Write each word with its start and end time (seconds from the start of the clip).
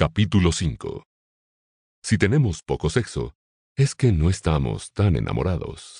Capítulo 0.00 0.50
5 0.50 1.02
Si 2.02 2.16
tenemos 2.16 2.62
poco 2.62 2.88
sexo, 2.88 3.34
es 3.76 3.94
que 3.94 4.12
no 4.12 4.30
estamos 4.30 4.92
tan 4.92 5.14
enamorados. 5.14 5.98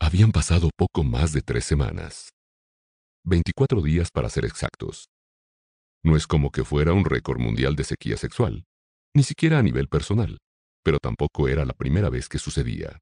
Habían 0.00 0.32
pasado 0.32 0.70
poco 0.74 1.04
más 1.04 1.34
de 1.34 1.42
tres 1.42 1.66
semanas. 1.66 2.30
24 3.26 3.82
días 3.82 4.08
para 4.10 4.30
ser 4.30 4.46
exactos. 4.46 5.10
No 6.02 6.16
es 6.16 6.26
como 6.26 6.50
que 6.50 6.64
fuera 6.64 6.94
un 6.94 7.04
récord 7.04 7.38
mundial 7.38 7.76
de 7.76 7.84
sequía 7.84 8.16
sexual, 8.16 8.64
ni 9.14 9.22
siquiera 9.22 9.58
a 9.58 9.62
nivel 9.62 9.88
personal, 9.88 10.38
pero 10.82 11.00
tampoco 11.02 11.48
era 11.48 11.66
la 11.66 11.74
primera 11.74 12.08
vez 12.08 12.30
que 12.30 12.38
sucedía. 12.38 12.98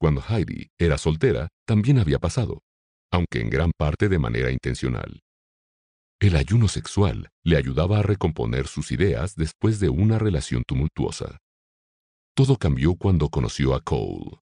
Cuando 0.00 0.24
Heidi 0.28 0.70
era 0.76 0.98
soltera, 0.98 1.50
también 1.68 2.00
había 2.00 2.18
pasado, 2.18 2.62
aunque 3.12 3.40
en 3.40 3.48
gran 3.48 3.70
parte 3.78 4.08
de 4.08 4.18
manera 4.18 4.50
intencional. 4.50 5.20
El 6.22 6.36
ayuno 6.36 6.68
sexual 6.68 7.30
le 7.42 7.56
ayudaba 7.56 7.98
a 7.98 8.02
recomponer 8.02 8.68
sus 8.68 8.92
ideas 8.92 9.34
después 9.34 9.80
de 9.80 9.88
una 9.88 10.20
relación 10.20 10.62
tumultuosa. 10.64 11.38
Todo 12.36 12.58
cambió 12.58 12.94
cuando 12.94 13.28
conoció 13.28 13.74
a 13.74 13.80
Cole. 13.80 14.38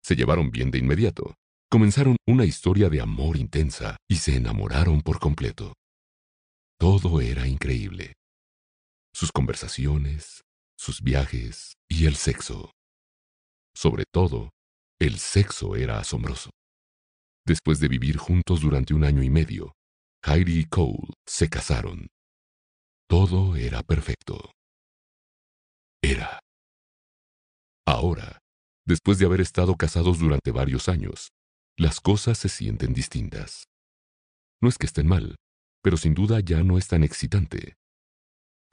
Se 0.00 0.14
llevaron 0.14 0.52
bien 0.52 0.70
de 0.70 0.78
inmediato, 0.78 1.34
comenzaron 1.68 2.16
una 2.24 2.44
historia 2.44 2.88
de 2.88 3.00
amor 3.00 3.36
intensa 3.36 3.96
y 4.08 4.18
se 4.18 4.36
enamoraron 4.36 5.00
por 5.00 5.18
completo. 5.18 5.74
Todo 6.78 7.20
era 7.20 7.48
increíble. 7.48 8.12
Sus 9.12 9.32
conversaciones, 9.32 10.42
sus 10.78 11.02
viajes 11.02 11.74
y 11.88 12.06
el 12.06 12.14
sexo. 12.14 12.70
Sobre 13.74 14.04
todo, 14.12 14.50
el 15.00 15.18
sexo 15.18 15.74
era 15.74 15.98
asombroso. 15.98 16.50
Después 17.44 17.80
de 17.80 17.88
vivir 17.88 18.18
juntos 18.18 18.60
durante 18.60 18.94
un 18.94 19.02
año 19.02 19.24
y 19.24 19.30
medio, 19.30 19.75
Heidi 20.22 20.60
y 20.60 20.64
Cole 20.64 21.12
se 21.26 21.48
casaron. 21.48 22.08
Todo 23.08 23.56
era 23.56 23.82
perfecto. 23.82 24.52
Era. 26.02 26.40
Ahora, 27.86 28.38
después 28.86 29.18
de 29.18 29.26
haber 29.26 29.40
estado 29.40 29.76
casados 29.76 30.18
durante 30.18 30.50
varios 30.50 30.88
años, 30.88 31.30
las 31.78 32.00
cosas 32.00 32.38
se 32.38 32.48
sienten 32.48 32.92
distintas. 32.92 33.64
No 34.60 34.68
es 34.68 34.78
que 34.78 34.86
estén 34.86 35.06
mal, 35.06 35.36
pero 35.82 35.96
sin 35.96 36.14
duda 36.14 36.40
ya 36.40 36.62
no 36.62 36.78
es 36.78 36.88
tan 36.88 37.04
excitante. 37.04 37.74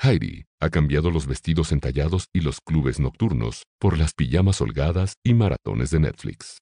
Heidi 0.01 0.45
ha 0.59 0.69
cambiado 0.69 1.11
los 1.11 1.27
vestidos 1.27 1.71
entallados 1.71 2.25
y 2.33 2.41
los 2.41 2.59
clubes 2.59 2.99
nocturnos 2.99 3.63
por 3.79 3.97
las 3.97 4.13
pijamas 4.13 4.61
holgadas 4.61 5.13
y 5.23 5.33
maratones 5.33 5.91
de 5.91 5.99
Netflix. 5.99 6.57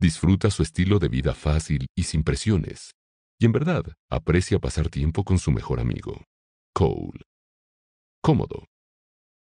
Disfruta 0.00 0.50
su 0.50 0.62
estilo 0.62 0.98
de 0.98 1.08
vida 1.08 1.34
fácil 1.34 1.86
y 1.96 2.02
sin 2.04 2.24
presiones, 2.24 2.92
y 3.42 3.44
en 3.44 3.50
verdad 3.50 3.82
aprecia 4.08 4.60
pasar 4.60 4.88
tiempo 4.88 5.24
con 5.24 5.40
su 5.40 5.50
mejor 5.50 5.80
amigo, 5.80 6.26
Cole. 6.72 7.22
Cómodo. 8.22 8.68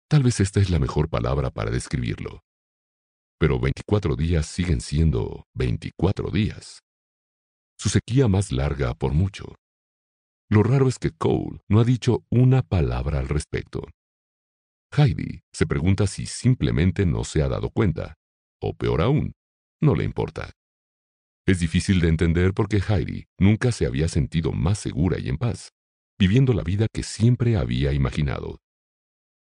Tal 0.08 0.22
vez 0.22 0.38
esta 0.38 0.60
es 0.60 0.70
la 0.70 0.78
mejor 0.78 1.08
palabra 1.08 1.50
para 1.50 1.72
describirlo. 1.72 2.44
Pero 3.40 3.58
24 3.58 4.14
días 4.14 4.46
siguen 4.46 4.80
siendo 4.80 5.48
24 5.54 6.30
días. 6.30 6.84
Su 7.80 7.88
sequía 7.88 8.28
más 8.28 8.52
larga 8.52 8.94
por 8.94 9.12
mucho. 9.12 9.56
Lo 10.48 10.62
raro 10.62 10.86
es 10.86 11.00
que 11.00 11.10
Cole 11.10 11.60
no 11.68 11.80
ha 11.80 11.84
dicho 11.84 12.22
una 12.30 12.62
palabra 12.62 13.18
al 13.18 13.28
respecto. 13.28 13.82
Heidi 14.96 15.42
se 15.52 15.66
pregunta 15.66 16.06
si 16.06 16.26
simplemente 16.26 17.06
no 17.06 17.24
se 17.24 17.42
ha 17.42 17.48
dado 17.48 17.70
cuenta, 17.70 18.14
o 18.60 18.72
peor 18.72 19.00
aún, 19.02 19.32
no 19.80 19.96
le 19.96 20.04
importa. 20.04 20.52
Es 21.46 21.58
difícil 21.60 22.00
de 22.00 22.08
entender 22.08 22.52
porque 22.54 22.80
Heidi 22.86 23.26
nunca 23.38 23.72
se 23.72 23.86
había 23.86 24.08
sentido 24.08 24.52
más 24.52 24.78
segura 24.78 25.18
y 25.18 25.28
en 25.28 25.38
paz, 25.38 25.70
viviendo 26.18 26.52
la 26.52 26.62
vida 26.62 26.86
que 26.92 27.02
siempre 27.02 27.56
había 27.56 27.92
imaginado. 27.92 28.58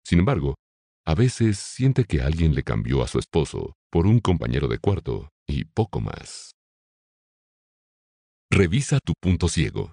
Sin 0.04 0.18
embargo, 0.20 0.56
a 1.04 1.14
veces 1.14 1.58
siente 1.58 2.04
que 2.04 2.22
alguien 2.22 2.54
le 2.54 2.62
cambió 2.62 3.02
a 3.02 3.08
su 3.08 3.18
esposo 3.18 3.74
por 3.90 4.06
un 4.06 4.20
compañero 4.20 4.68
de 4.68 4.78
cuarto 4.78 5.28
y 5.46 5.64
poco 5.64 6.00
más. 6.00 6.52
Revisa 8.50 8.98
tu 9.00 9.14
punto 9.20 9.48
ciego. 9.48 9.92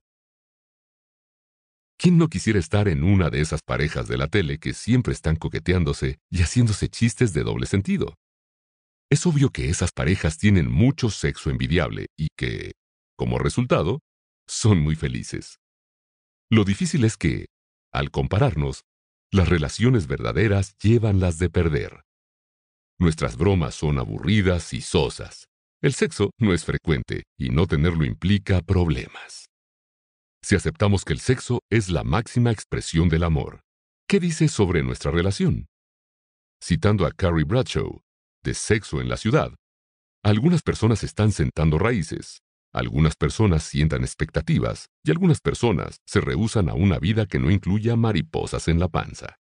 ¿Quién 1.97 2.17
no 2.17 2.27
quisiera 2.29 2.59
estar 2.59 2.87
en 2.87 3.03
una 3.03 3.29
de 3.29 3.41
esas 3.41 3.61
parejas 3.61 4.07
de 4.07 4.17
la 4.17 4.27
tele 4.27 4.57
que 4.57 4.73
siempre 4.73 5.13
están 5.13 5.35
coqueteándose 5.35 6.19
y 6.29 6.41
haciéndose 6.41 6.87
chistes 6.87 7.33
de 7.33 7.43
doble 7.43 7.65
sentido? 7.65 8.15
Es 9.11 9.25
obvio 9.25 9.49
que 9.49 9.69
esas 9.69 9.91
parejas 9.91 10.37
tienen 10.37 10.71
mucho 10.71 11.09
sexo 11.09 11.49
envidiable 11.49 12.07
y 12.17 12.27
que, 12.37 12.73
como 13.17 13.39
resultado, 13.39 13.99
son 14.47 14.79
muy 14.79 14.95
felices. 14.95 15.57
Lo 16.51 16.63
difícil 16.63 17.03
es 17.03 17.17
que, 17.17 17.47
al 17.91 18.11
compararnos, 18.11 18.83
las 19.31 19.49
relaciones 19.49 20.07
verdaderas 20.07 20.75
llevan 20.81 21.19
las 21.19 21.37
de 21.37 21.49
perder. 21.49 22.01
Nuestras 22.99 23.37
bromas 23.37 23.75
son 23.75 23.99
aburridas 23.99 24.73
y 24.73 24.81
sosas. 24.81 25.45
El 25.81 25.93
sexo 25.93 26.31
no 26.39 26.53
es 26.53 26.65
frecuente 26.65 27.23
y 27.37 27.49
no 27.49 27.67
tenerlo 27.67 28.05
implica 28.05 28.61
problemas 28.61 29.49
si 30.41 30.55
aceptamos 30.55 31.05
que 31.05 31.13
el 31.13 31.19
sexo 31.19 31.59
es 31.69 31.89
la 31.89 32.03
máxima 32.03 32.51
expresión 32.51 33.09
del 33.09 33.23
amor. 33.23 33.61
¿Qué 34.07 34.19
dice 34.19 34.47
sobre 34.47 34.83
nuestra 34.83 35.11
relación? 35.11 35.67
Citando 36.63 37.05
a 37.05 37.11
Carrie 37.11 37.45
Bradshaw, 37.45 38.01
de 38.43 38.53
Sexo 38.53 39.01
en 39.01 39.09
la 39.09 39.17
Ciudad, 39.17 39.53
algunas 40.23 40.61
personas 40.61 41.03
están 41.03 41.31
sentando 41.31 41.77
raíces, 41.77 42.41
algunas 42.73 43.15
personas 43.15 43.63
sientan 43.63 44.03
expectativas 44.03 44.89
y 45.03 45.11
algunas 45.11 45.39
personas 45.39 45.97
se 46.05 46.21
rehusan 46.21 46.69
a 46.69 46.73
una 46.73 46.99
vida 46.99 47.25
que 47.25 47.39
no 47.39 47.49
incluya 47.51 47.95
mariposas 47.95 48.67
en 48.67 48.79
la 48.79 48.89
panza. 48.89 49.37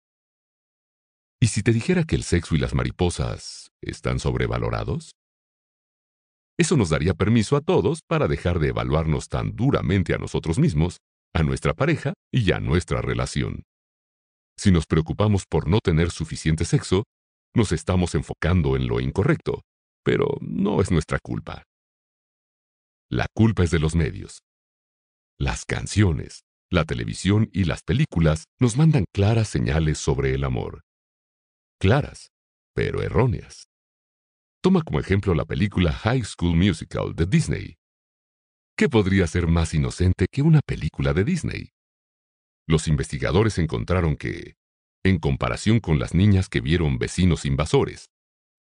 ¿Y 1.41 1.49
si 1.49 1.63
te 1.63 1.73
dijera 1.73 2.05
que 2.05 2.17
el 2.17 2.23
sexo 2.23 2.55
y 2.55 2.59
las 2.59 2.75
mariposas 2.75 3.71
están 3.83 4.19
sobrevalorados? 4.19 5.13
Eso 6.59 6.77
nos 6.77 6.91
daría 6.91 7.15
permiso 7.15 7.57
a 7.57 7.61
todos 7.61 8.01
para 8.07 8.29
dejar 8.29 8.59
de 8.59 8.69
evaluarnos 8.69 9.29
tan 9.29 9.57
duramente 9.57 10.15
a 10.15 10.19
nosotros 10.19 10.59
mismos, 10.59 10.99
a 11.35 11.43
nuestra 11.43 11.75
pareja 11.75 12.15
y 12.33 12.53
a 12.53 12.61
nuestra 12.61 13.01
relación. 13.01 13.65
Si 14.57 14.71
nos 14.71 14.87
preocupamos 14.87 15.45
por 15.47 15.69
no 15.69 15.81
tener 15.81 16.11
suficiente 16.11 16.65
sexo, 16.65 17.05
nos 17.55 17.73
estamos 17.73 18.15
enfocando 18.15 18.77
en 18.77 18.87
lo 18.89 19.01
incorrecto, 19.01 19.63
pero 20.05 20.37
no 20.41 20.81
es 20.81 20.91
nuestra 20.91 21.19
culpa. 21.19 21.65
La 23.11 23.27
culpa 23.35 23.63
es 23.63 23.71
de 23.71 23.79
los 23.79 23.95
medios. 23.95 24.43
Las 25.39 25.65
canciones, 25.65 26.45
la 26.71 26.85
televisión 26.85 27.49
y 27.53 27.65
las 27.65 27.83
películas 27.83 28.45
nos 28.59 28.77
mandan 28.77 29.05
claras 29.13 29.49
señales 29.49 29.99
sobre 29.99 30.35
el 30.35 30.45
amor. 30.45 30.83
Claras, 31.81 32.31
pero 32.75 33.03
erróneas. 33.03 33.69
Toma 34.63 34.83
como 34.83 34.99
ejemplo 34.99 35.35
la 35.35 35.45
película 35.45 35.93
High 35.93 36.25
School 36.25 36.57
Musical 36.57 37.15
de 37.15 37.27
Disney. 37.27 37.77
¿Qué 38.77 38.89
podría 38.89 39.27
ser 39.27 39.47
más 39.47 39.75
inocente 39.75 40.27
que 40.31 40.43
una 40.43 40.61
película 40.67 41.13
de 41.13 41.23
Disney? 41.23 41.71
Los 42.67 42.89
investigadores 42.89 43.59
encontraron 43.59 44.17
que, 44.17 44.55
en 45.05 45.19
comparación 45.19 45.81
con 45.81 45.99
las 45.99 46.15
niñas 46.15 46.49
que 46.49 46.61
vieron 46.61 46.99
vecinos 46.99 47.45
invasores, 47.45 48.07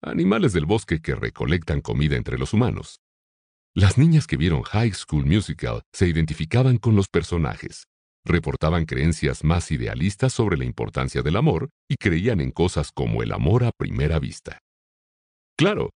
animales 0.03 0.53
del 0.53 0.65
bosque 0.65 1.01
que 1.01 1.15
recolectan 1.15 1.81
comida 1.81 2.17
entre 2.17 2.39
los 2.39 2.55
humanos, 2.55 3.01
las 3.75 3.99
niñas 3.99 4.27
que 4.27 4.37
vieron 4.37 4.63
High 4.63 4.95
School 4.95 5.27
Musical 5.27 5.83
se 5.93 6.09
identificaban 6.09 6.79
con 6.79 6.97
los 6.97 7.07
personajes, 7.07 7.85
reportaban 8.25 8.85
creencias 8.85 9.45
más 9.45 9.71
idealistas 9.71 10.33
sobre 10.33 10.57
la 10.57 10.65
importancia 10.65 11.23
del 11.23 11.37
amor 11.37 11.71
y 11.89 11.95
creían 11.95 12.41
en 12.41 12.51
cosas 12.51 12.91
como 12.91 13.23
el 13.23 13.33
amor 13.33 13.63
a 13.63 13.71
primera 13.71 14.19
vista. 14.19 14.59
Claro, 15.57 15.91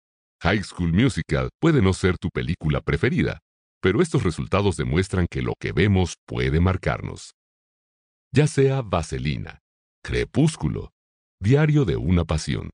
High 0.42 0.64
School 0.64 0.92
Musical 0.92 1.48
puede 1.60 1.80
no 1.80 1.94
ser 1.94 2.18
tu 2.18 2.28
película 2.28 2.82
preferida, 2.82 3.38
pero 3.80 4.02
estos 4.02 4.22
resultados 4.22 4.76
demuestran 4.76 5.26
que 5.30 5.40
lo 5.40 5.54
que 5.58 5.72
vemos 5.72 6.16
puede 6.26 6.60
marcarnos. 6.60 7.32
Ya 8.34 8.46
sea 8.46 8.82
Vaselina, 8.82 9.61
Crepúsculo, 10.04 10.90
Diario 11.40 11.84
de 11.84 11.96
una 11.96 12.24
Pasión, 12.24 12.70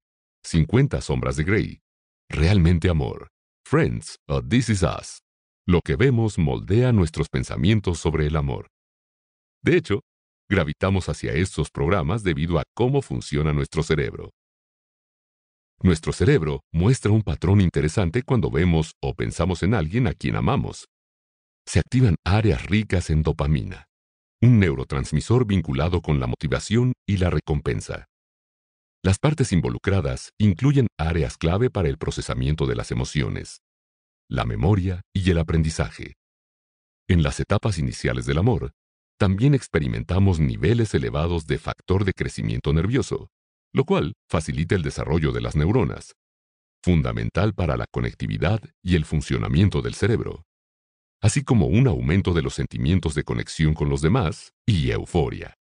50 0.47 1.03
Sombras 1.03 1.37
de 1.37 1.45
Grey, 1.45 1.81
Realmente 2.31 2.89
Amor, 2.89 3.29
Friends 3.67 4.17
o 4.27 4.43
This 4.43 4.71
Is 4.71 4.83
Us, 4.83 5.21
lo 5.67 5.83
que 5.83 5.97
vemos 5.97 6.39
moldea 6.39 6.91
nuestros 6.91 7.29
pensamientos 7.29 7.99
sobre 7.99 8.27
el 8.27 8.37
amor. 8.37 8.69
De 9.63 9.77
hecho, 9.77 10.01
gravitamos 10.49 11.11
hacia 11.11 11.35
estos 11.35 11.71
programas 11.71 12.23
debido 12.23 12.59
a 12.59 12.63
cómo 12.75 13.03
funciona 13.03 13.53
nuestro 13.53 13.83
cerebro. 13.83 14.31
Nuestro 15.83 16.15
cerebro 16.15 16.63
muestra 16.73 17.13
un 17.13 17.21
patrón 17.21 17.61
interesante 17.61 18.23
cuando 18.23 18.51
vemos 18.51 18.93
o 19.03 19.13
pensamos 19.13 19.63
en 19.63 19.75
alguien 19.75 20.07
a 20.07 20.15
quien 20.15 20.35
amamos. 20.35 20.87
Se 21.67 21.79
activan 21.79 22.17
áreas 22.25 22.65
ricas 22.65 23.11
en 23.11 23.23
dopamina, 23.23 23.88
un 24.41 24.61
neurotransmisor 24.61 25.47
vinculado 25.47 26.01
con 26.01 26.21
la 26.21 26.27
motivación 26.27 26.93
y 27.07 27.17
la 27.17 27.31
recompensa. 27.31 28.07
Las 29.03 29.19
partes 29.19 29.53
involucradas 29.53 30.33
incluyen 30.39 30.87
áreas 30.99 31.37
clave 31.37 31.71
para 31.71 31.89
el 31.89 31.99
procesamiento 31.99 32.67
de 32.67 32.77
las 32.77 32.91
emociones, 32.91 33.61
la 34.29 34.45
memoria 34.45 35.03
y 35.13 35.31
el 35.31 35.39
aprendizaje. 35.39 36.15
En 37.09 37.23
las 37.23 37.41
etapas 37.41 37.79
iniciales 37.79 38.27
del 38.27 38.39
amor, 38.39 38.73
también 39.19 39.55
experimentamos 39.55 40.39
niveles 40.39 40.95
elevados 40.95 41.47
de 41.47 41.59
factor 41.59 42.05
de 42.05 42.13
crecimiento 42.13 42.73
nervioso, 42.73 43.29
lo 43.73 43.85
cual 43.85 44.15
facilita 44.29 44.75
el 44.75 44.83
desarrollo 44.83 45.33
de 45.33 45.41
las 45.41 45.57
neuronas, 45.57 46.15
fundamental 46.83 47.55
para 47.55 47.77
la 47.77 47.87
conectividad 47.91 48.61
y 48.83 48.95
el 48.95 49.05
funcionamiento 49.05 49.83
del 49.83 49.95
cerebro, 49.95 50.45
así 51.21 51.43
como 51.43 51.67
un 51.67 51.89
aumento 51.89 52.33
de 52.33 52.43
los 52.43 52.55
sentimientos 52.55 53.15
de 53.15 53.25
conexión 53.25 53.75
con 53.75 53.89
los 53.89 54.01
demás 54.01 54.53
y 54.67 54.91
euforia. 54.91 55.55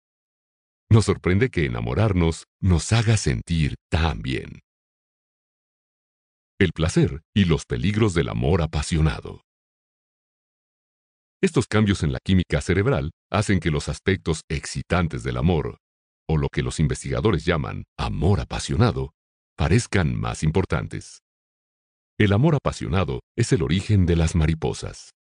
Nos 0.91 1.07
sorprende 1.07 1.51
que 1.51 1.65
enamorarnos 1.65 2.45
nos 2.61 2.93
haga 2.93 3.17
sentir 3.17 3.75
tan 3.91 4.23
bien. 4.23 4.61
El 6.59 6.73
placer 6.73 7.23
y 7.35 7.45
los 7.45 7.65
peligros 7.65 8.15
del 8.15 8.29
amor 8.29 8.63
apasionado. 8.63 9.43
Estos 11.43 11.67
cambios 11.67 12.03
en 12.03 12.13
la 12.13 12.19
química 12.25 12.61
cerebral 12.61 13.11
hacen 13.31 13.61
que 13.61 13.71
los 13.71 13.89
aspectos 13.89 14.41
excitantes 14.49 15.23
del 15.23 15.37
amor, 15.37 15.79
o 16.29 16.39
lo 16.39 16.49
que 16.49 16.63
los 16.63 16.81
investigadores 16.81 17.45
llaman 17.45 17.85
amor 17.99 18.41
apasionado, 18.41 19.13
parezcan 19.57 20.15
más 20.19 20.43
importantes. 20.43 21.21
El 22.19 22.33
amor 22.33 22.55
apasionado 22.55 23.21
es 23.37 23.53
el 23.53 23.63
origen 23.63 24.07
de 24.07 24.17
las 24.17 24.35
mariposas. 24.35 25.16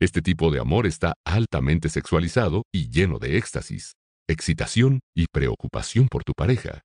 Este 0.00 0.22
tipo 0.22 0.52
de 0.52 0.60
amor 0.60 0.86
está 0.86 1.14
altamente 1.24 1.88
sexualizado 1.88 2.62
y 2.72 2.88
lleno 2.88 3.18
de 3.18 3.36
éxtasis, 3.36 3.94
excitación 4.28 5.00
y 5.12 5.26
preocupación 5.26 6.06
por 6.08 6.22
tu 6.22 6.34
pareja. 6.34 6.82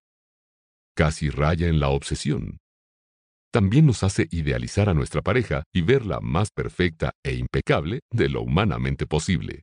Casi 0.96 1.30
raya 1.30 1.68
en 1.68 1.80
la 1.80 1.90
obsesión. 1.90 2.58
También 3.52 3.86
nos 3.86 4.02
hace 4.02 4.28
idealizar 4.32 4.90
a 4.90 4.96
nuestra 4.96 5.22
pareja 5.22 5.64
y 5.72 5.84
verla 5.84 6.20
más 6.22 6.50
perfecta 6.50 7.12
e 7.24 7.36
impecable 7.36 8.00
de 8.12 8.30
lo 8.30 8.42
humanamente 8.42 9.06
posible. 9.06 9.62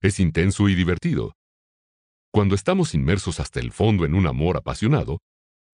Es 0.00 0.18
intenso 0.18 0.70
y 0.70 0.74
divertido. 0.74 1.34
Cuando 2.32 2.54
estamos 2.54 2.94
inmersos 2.94 3.38
hasta 3.38 3.60
el 3.60 3.70
fondo 3.70 4.06
en 4.06 4.14
un 4.14 4.26
amor 4.26 4.56
apasionado, 4.56 5.18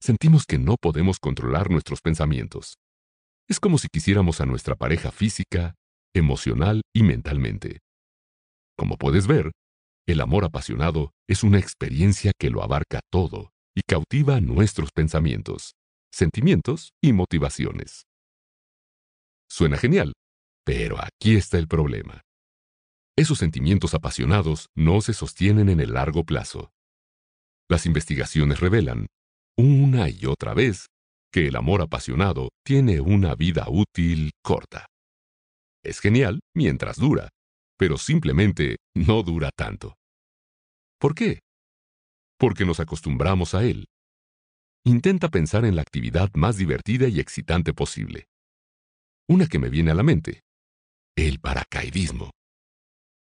sentimos 0.01 0.47
que 0.47 0.59
no 0.59 0.77
podemos 0.81 1.21
controlar 1.21 1.71
nuestros 1.71 2.01
pensamientos. 2.01 2.75
Es 3.49 3.61
como 3.61 3.79
si 3.79 3.87
quisiéramos 3.87 4.41
a 4.41 4.47
nuestra 4.47 4.75
pareja 4.75 5.13
física, 5.13 5.75
emocional 6.15 6.83
y 6.95 7.03
mentalmente. 7.03 7.81
Como 8.77 8.97
puedes 8.97 9.27
ver, 9.27 9.53
el 10.07 10.21
amor 10.21 10.45
apasionado 10.45 11.13
es 11.29 11.45
una 11.45 11.59
experiencia 11.59 12.33
que 12.39 12.51
lo 12.51 12.63
abarca 12.63 13.01
todo 13.11 13.53
y 13.75 13.83
cautiva 13.83 14.41
nuestros 14.41 14.91
pensamientos, 14.93 15.75
sentimientos 16.13 16.91
y 17.03 17.13
motivaciones. 17.13 18.05
Suena 19.49 19.77
genial, 19.77 20.13
pero 20.65 20.97
aquí 21.03 21.37
está 21.37 21.59
el 21.59 21.69
problema. 21.69 22.23
Esos 23.17 23.39
sentimientos 23.39 23.95
apasionados 23.95 24.69
no 24.75 25.01
se 25.01 25.13
sostienen 25.13 25.69
en 25.69 25.81
el 25.81 25.93
largo 25.93 26.25
plazo. 26.25 26.73
Las 27.69 27.87
investigaciones 27.87 28.61
revelan, 28.61 29.07
una 29.57 30.09
y 30.09 30.27
otra 30.27 30.55
vez, 30.55 30.87
que 31.33 31.47
el 31.47 31.57
amor 31.57 31.83
apasionado 31.83 32.49
tiene 32.65 33.01
una 33.01 33.35
vida 33.35 33.67
útil 33.69 34.33
corta. 34.43 34.87
Es 35.85 36.01
genial 36.01 36.41
mientras 36.55 36.97
dura, 36.97 37.29
pero 37.77 37.99
simplemente 37.99 38.77
no 38.95 39.23
dura 39.23 39.51
tanto. 39.57 39.97
¿Por 40.99 41.15
qué? 41.15 41.41
Porque 42.39 42.65
nos 42.65 42.81
acostumbramos 42.81 43.55
a 43.55 43.65
él. 43.65 43.87
Intenta 44.85 45.29
pensar 45.29 45.65
en 45.65 45.77
la 45.77 45.83
actividad 45.83 46.31
más 46.35 46.57
divertida 46.57 47.09
y 47.09 47.21
excitante 47.21 47.73
posible. 47.73 48.27
Una 49.29 49.47
que 49.47 49.59
me 49.59 49.69
viene 49.69 49.91
a 49.91 49.95
la 49.95 50.03
mente. 50.03 50.43
El 51.17 51.41
paracaidismo. 51.41 52.31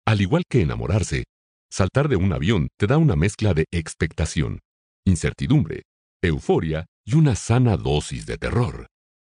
Al 0.05 0.21
igual 0.21 0.43
que 0.49 0.61
enamorarse, 0.61 1.25
saltar 1.71 2.07
de 2.07 2.15
un 2.15 2.33
avión 2.33 2.69
te 2.77 2.87
da 2.87 2.97
una 2.97 3.15
mezcla 3.15 3.53
de 3.53 3.65
expectación, 3.71 4.59
incertidumbre, 5.05 5.83
euforia 6.21 6.85
y 7.05 7.15
una 7.15 7.35
sana 7.35 7.77
dosis 7.77 8.25
de 8.25 8.37
terror, 8.37 8.87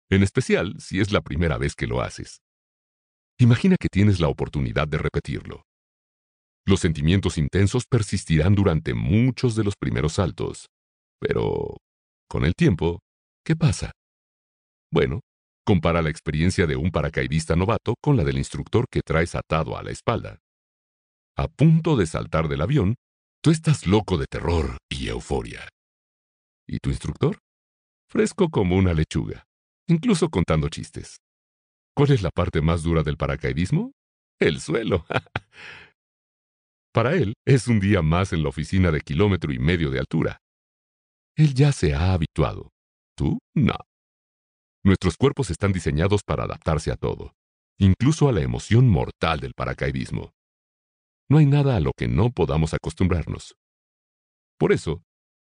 en 0.10 0.24
especial 0.24 0.76
si 0.80 1.00
es 1.00 1.12
la 1.12 1.22
primera 1.22 1.58
vez 1.58 1.76
que 1.76 1.88
lo 1.88 2.02
haces. 2.02 2.40
Imagina 3.40 3.76
que 3.80 3.88
tienes 3.88 4.20
la 4.20 4.30
oportunidad 4.30 4.88
de 4.88 4.98
repetirlo. 4.98 5.62
Los 6.66 6.80
sentimientos 6.80 7.38
intensos 7.38 7.86
persistirán 7.86 8.56
durante 8.56 8.96
muchos 8.96 9.56
de 9.56 9.64
los 9.64 9.76
primeros 9.80 10.14
saltos. 10.14 10.66
Pero, 11.20 11.78
con 12.28 12.46
el 12.46 12.54
tiempo, 12.56 13.00
¿qué 13.46 13.56
pasa? 13.56 13.92
Bueno, 14.92 15.22
compara 15.66 16.02
la 16.02 16.10
experiencia 16.10 16.66
de 16.66 16.76
un 16.76 16.90
paracaidista 16.92 17.56
novato 17.56 17.96
con 18.02 18.18
la 18.18 18.24
del 18.24 18.38
instructor 18.38 18.86
que 18.90 19.02
traes 19.02 19.36
atado 19.36 19.78
a 19.78 19.84
la 19.84 19.92
espalda. 19.92 20.40
A 21.38 21.48
punto 21.48 21.96
de 21.96 22.08
saltar 22.08 22.48
del 22.48 22.62
avión, 22.62 22.96
tú 23.44 23.52
estás 23.52 23.86
loco 23.86 24.18
de 24.18 24.26
terror 24.26 24.78
y 24.90 25.10
euforia. 25.10 25.70
¿Y 26.68 26.80
tu 26.80 26.90
instructor? 26.90 27.38
Fresco 28.10 28.50
como 28.50 28.76
una 28.76 28.94
lechuga, 28.94 29.44
incluso 29.88 30.30
contando 30.30 30.70
chistes. 30.70 31.18
¿Cuál 31.98 32.12
es 32.12 32.22
la 32.22 32.30
parte 32.30 32.62
más 32.62 32.84
dura 32.84 33.02
del 33.02 33.18
paracaidismo? 33.18 33.92
El 34.40 34.60
suelo. 34.62 35.04
Para 36.94 37.16
él 37.16 37.34
es 37.44 37.68
un 37.68 37.80
día 37.80 38.04
más 38.04 38.34
en 38.34 38.44
la 38.44 38.50
oficina 38.50 38.92
de 38.92 39.02
kilómetro 39.02 39.52
y 39.52 39.58
medio 39.58 39.90
de 39.90 39.98
altura. 39.98 40.38
Él 41.36 41.56
ya 41.56 41.72
se 41.72 41.96
ha 41.96 42.14
habituado. 42.14 42.70
¿Tú? 43.16 43.40
No. 43.56 43.74
Nuestros 44.84 45.18
cuerpos 45.18 45.50
están 45.50 45.72
diseñados 45.74 46.22
para 46.24 46.44
adaptarse 46.44 46.92
a 46.92 46.98
todo, 46.98 47.34
incluso 47.80 48.30
a 48.30 48.32
la 48.32 48.42
emoción 48.42 48.88
mortal 48.88 49.40
del 49.40 49.54
paracaidismo. 49.56 50.34
No 51.32 51.40
hay 51.40 51.48
nada 51.48 51.78
a 51.78 51.80
lo 51.80 51.94
que 51.98 52.08
no 52.08 52.30
podamos 52.30 52.76
acostumbrarnos. 52.76 53.56
Por 54.60 54.72
eso, 54.72 55.02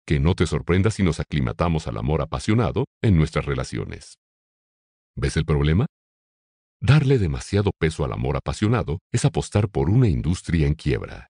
que 0.05 0.19
no 0.19 0.35
te 0.35 0.45
sorprenda 0.45 0.91
si 0.91 1.01
nos 1.01 1.19
aclimatamos 1.19 1.87
al 1.87 1.97
amor 1.97 2.21
apasionado 2.21 2.85
en 3.01 3.17
nuestras 3.17 3.45
relaciones. 3.45 4.19
¿Ves 5.15 5.37
el 5.37 5.45
problema? 5.45 5.87
Darle 6.81 7.17
demasiado 7.17 7.71
peso 7.77 8.05
al 8.05 8.13
amor 8.13 8.37
apasionado 8.37 8.99
es 9.11 9.25
apostar 9.25 9.69
por 9.69 9.89
una 9.89 10.07
industria 10.07 10.67
en 10.67 10.75
quiebra. 10.75 11.29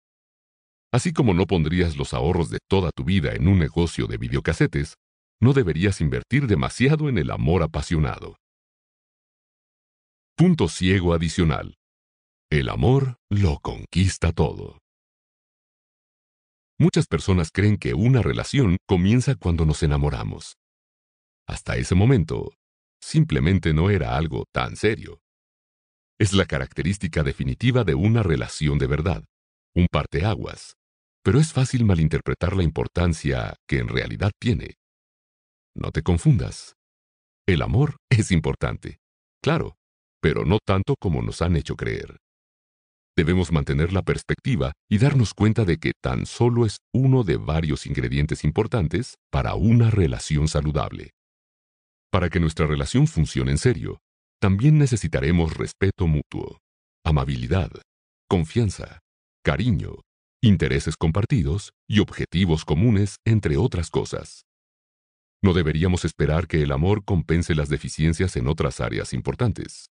Así 0.92 1.13
como 1.13 1.33
no 1.33 1.45
pondrías 1.45 1.97
los 1.97 2.13
ahorros 2.13 2.50
de 2.50 2.59
toda 2.68 2.92
tu 2.92 3.03
vida 3.03 3.33
en 3.33 3.47
un 3.47 3.59
negocio 3.59 4.07
de 4.07 4.18
videocasetes, 4.18 4.95
no 5.42 5.53
deberías 5.53 6.01
invertir 6.01 6.47
demasiado 6.47 7.09
en 7.09 7.18
el 7.18 7.31
amor 7.31 7.63
apasionado. 7.63 8.38
Punto 10.38 10.68
ciego 10.68 11.13
adicional. 11.13 11.75
El 12.50 12.69
amor 12.69 13.18
lo 13.30 13.59
conquista 13.59 14.31
todo. 14.31 14.80
Muchas 16.77 17.08
personas 17.08 17.51
creen 17.53 17.77
que 17.77 17.93
una 17.93 18.22
relación 18.22 18.77
comienza 18.86 19.36
cuando 19.36 19.65
nos 19.65 19.81
enamoramos. 19.84 20.58
Hasta 21.48 21.77
ese 21.77 21.96
momento, 21.96 22.53
simplemente 23.01 23.74
no 23.74 23.89
era 23.89 24.17
algo 24.17 24.46
tan 24.51 24.75
serio. 24.75 25.22
Es 26.17 26.31
la 26.31 26.45
característica 26.45 27.24
definitiva 27.24 27.84
de 27.84 27.93
una 27.93 28.24
relación 28.24 28.77
de 28.77 28.88
verdad, 28.88 29.25
un 29.75 29.88
parteaguas, 29.91 30.75
pero 31.22 31.39
es 31.39 31.51
fácil 31.51 31.84
malinterpretar 31.84 32.55
la 32.55 32.63
importancia 32.63 33.55
que 33.67 33.79
en 33.79 33.89
realidad 33.89 34.31
tiene. 34.39 34.75
No 35.75 35.91
te 35.91 36.03
confundas. 36.03 36.75
El 37.45 37.62
amor 37.62 37.98
es 38.10 38.31
importante, 38.31 39.00
claro, 39.43 39.75
pero 40.22 40.45
no 40.45 40.60
tanto 40.65 40.95
como 40.98 41.22
nos 41.22 41.41
han 41.41 41.57
hecho 41.57 41.75
creer. 41.75 42.17
Debemos 43.17 43.51
mantener 43.51 43.91
la 43.91 44.01
perspectiva 44.01 44.72
y 44.89 44.98
darnos 44.98 45.34
cuenta 45.34 45.65
de 45.65 45.77
que 45.77 45.91
tan 46.01 46.25
solo 46.25 46.65
es 46.65 46.77
uno 46.93 47.24
de 47.24 47.38
varios 47.38 47.86
ingredientes 47.86 48.43
importantes 48.43 49.15
para 49.31 49.55
una 49.55 49.89
relación 49.89 50.48
saludable. 50.48 51.12
Para 52.10 52.29
que 52.29 52.39
nuestra 52.39 52.67
relación 52.67 53.07
funcione 53.07 53.51
en 53.51 53.57
serio, 53.57 54.00
también 54.39 54.77
necesitaremos 54.77 55.56
respeto 55.56 56.08
mutuo, 56.08 56.60
amabilidad, 57.04 57.72
confianza, 58.27 59.00
cariño, 59.44 60.01
intereses 60.42 60.96
compartidos 60.98 61.72
y 61.88 62.00
objetivos 62.00 62.65
comunes, 62.65 63.18
entre 63.25 63.58
otras 63.58 63.89
cosas. 63.89 64.44
No 65.42 65.54
deberíamos 65.54 66.06
esperar 66.06 66.48
que 66.48 66.62
el 66.63 66.72
amor 66.72 67.04
compense 67.06 67.56
las 67.56 67.70
deficiencias 67.70 68.36
en 68.36 68.48
otras 68.48 68.82
áreas 68.82 69.13
importantes. 69.13 69.88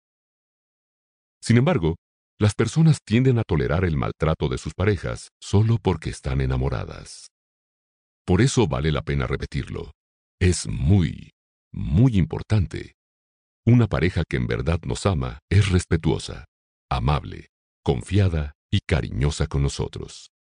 Sin 1.42 1.58
embargo, 1.58 1.96
las 2.40 2.56
personas 2.56 3.00
tienden 3.06 3.38
a 3.38 3.44
tolerar 3.44 3.86
el 3.86 3.98
maltrato 3.98 4.48
de 4.48 4.58
sus 4.58 4.74
parejas 4.74 5.30
solo 5.40 5.78
porque 5.82 6.10
están 6.10 6.42
enamoradas. 6.42 7.28
Por 8.26 8.42
eso 8.42 8.68
vale 8.68 8.92
la 8.92 9.02
pena 9.02 9.28
repetirlo. 9.28 9.92
Es 10.40 10.68
muy, 10.68 11.32
muy 11.72 12.18
importante 12.18 12.94
una 13.66 13.88
pareja 13.88 14.24
que 14.28 14.38
en 14.38 14.48
verdad 14.48 14.80
nos 14.86 15.06
ama 15.06 15.40
es 15.50 15.70
respetuosa, 15.70 16.46
amable, 16.90 17.50
confiada 17.84 18.54
y 18.72 18.80
cariñosa 18.80 19.48
con 19.48 19.62
nosotros. 19.62 20.32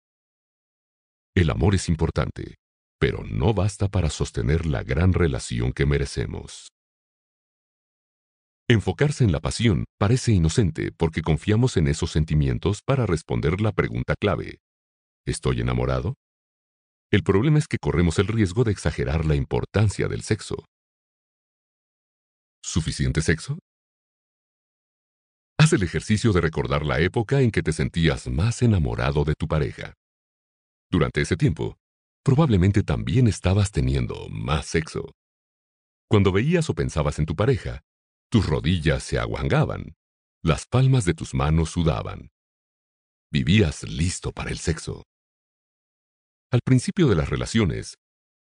El 1.35 1.51
amor 1.51 1.75
es 1.75 1.89
importante, 1.89 2.57
pero 2.99 3.23
no 3.25 3.53
basta 3.53 3.89
para 3.89 4.11
sostener 4.11 4.67
la 4.67 4.83
gran 4.83 5.13
relación 5.13 5.73
que 5.73 5.87
merecemos. 5.87 6.69
Enfocarse 8.69 9.25
en 9.25 9.33
la 9.33 9.41
pasión 9.41 9.85
parece 9.99 10.33
inocente 10.33 10.93
porque 10.97 11.23
confiamos 11.23 11.77
en 11.77 11.89
esos 11.89 12.13
sentimientos 12.13 12.83
para 12.83 13.05
responder 13.05 13.61
la 13.61 13.73
pregunta 13.73 14.15
clave. 14.19 14.61
¿Estoy 15.27 15.61
enamorado? 15.61 16.15
El 17.13 17.23
problema 17.23 17.59
es 17.59 17.67
que 17.67 17.79
corremos 17.79 18.19
el 18.19 18.29
riesgo 18.29 18.63
de 18.63 18.71
exagerar 18.71 19.27
la 19.27 19.35
importancia 19.35 20.07
del 20.07 20.23
sexo. 20.23 20.65
¿Suficiente 22.63 23.23
sexo? 23.23 23.59
Haz 25.59 25.73
el 25.73 25.83
ejercicio 25.83 26.33
de 26.33 26.41
recordar 26.41 26.85
la 26.85 27.01
época 27.01 27.41
en 27.41 27.51
que 27.51 27.63
te 27.63 27.73
sentías 27.73 28.29
más 28.29 28.63
enamorado 28.63 29.25
de 29.25 29.35
tu 29.35 29.49
pareja. 29.49 29.95
Durante 30.91 31.23
ese 31.23 31.37
tiempo, 31.37 31.79
probablemente 32.23 32.83
también 32.83 33.29
estabas 33.29 33.73
teniendo 33.73 34.29
más 34.29 34.67
sexo. 34.67 35.13
Cuando 36.09 36.33
veías 36.33 36.69
o 36.69 36.75
pensabas 36.75 37.19
en 37.19 37.27
tu 37.27 37.35
pareja, 37.35 37.81
tus 38.31 38.47
rodillas 38.47 39.03
se 39.03 39.19
aguangaban, 39.19 39.95
las 40.43 40.67
palmas 40.67 41.05
de 41.05 41.15
tus 41.15 41.35
manos 41.35 41.71
sudaban. 41.71 42.31
Vivías 43.33 43.85
listo 43.85 44.33
para 44.33 44.51
el 44.51 44.59
sexo. 44.59 45.05
Al 46.53 46.61
principio 46.65 47.09
de 47.09 47.15
las 47.15 47.31
relaciones, 47.31 47.95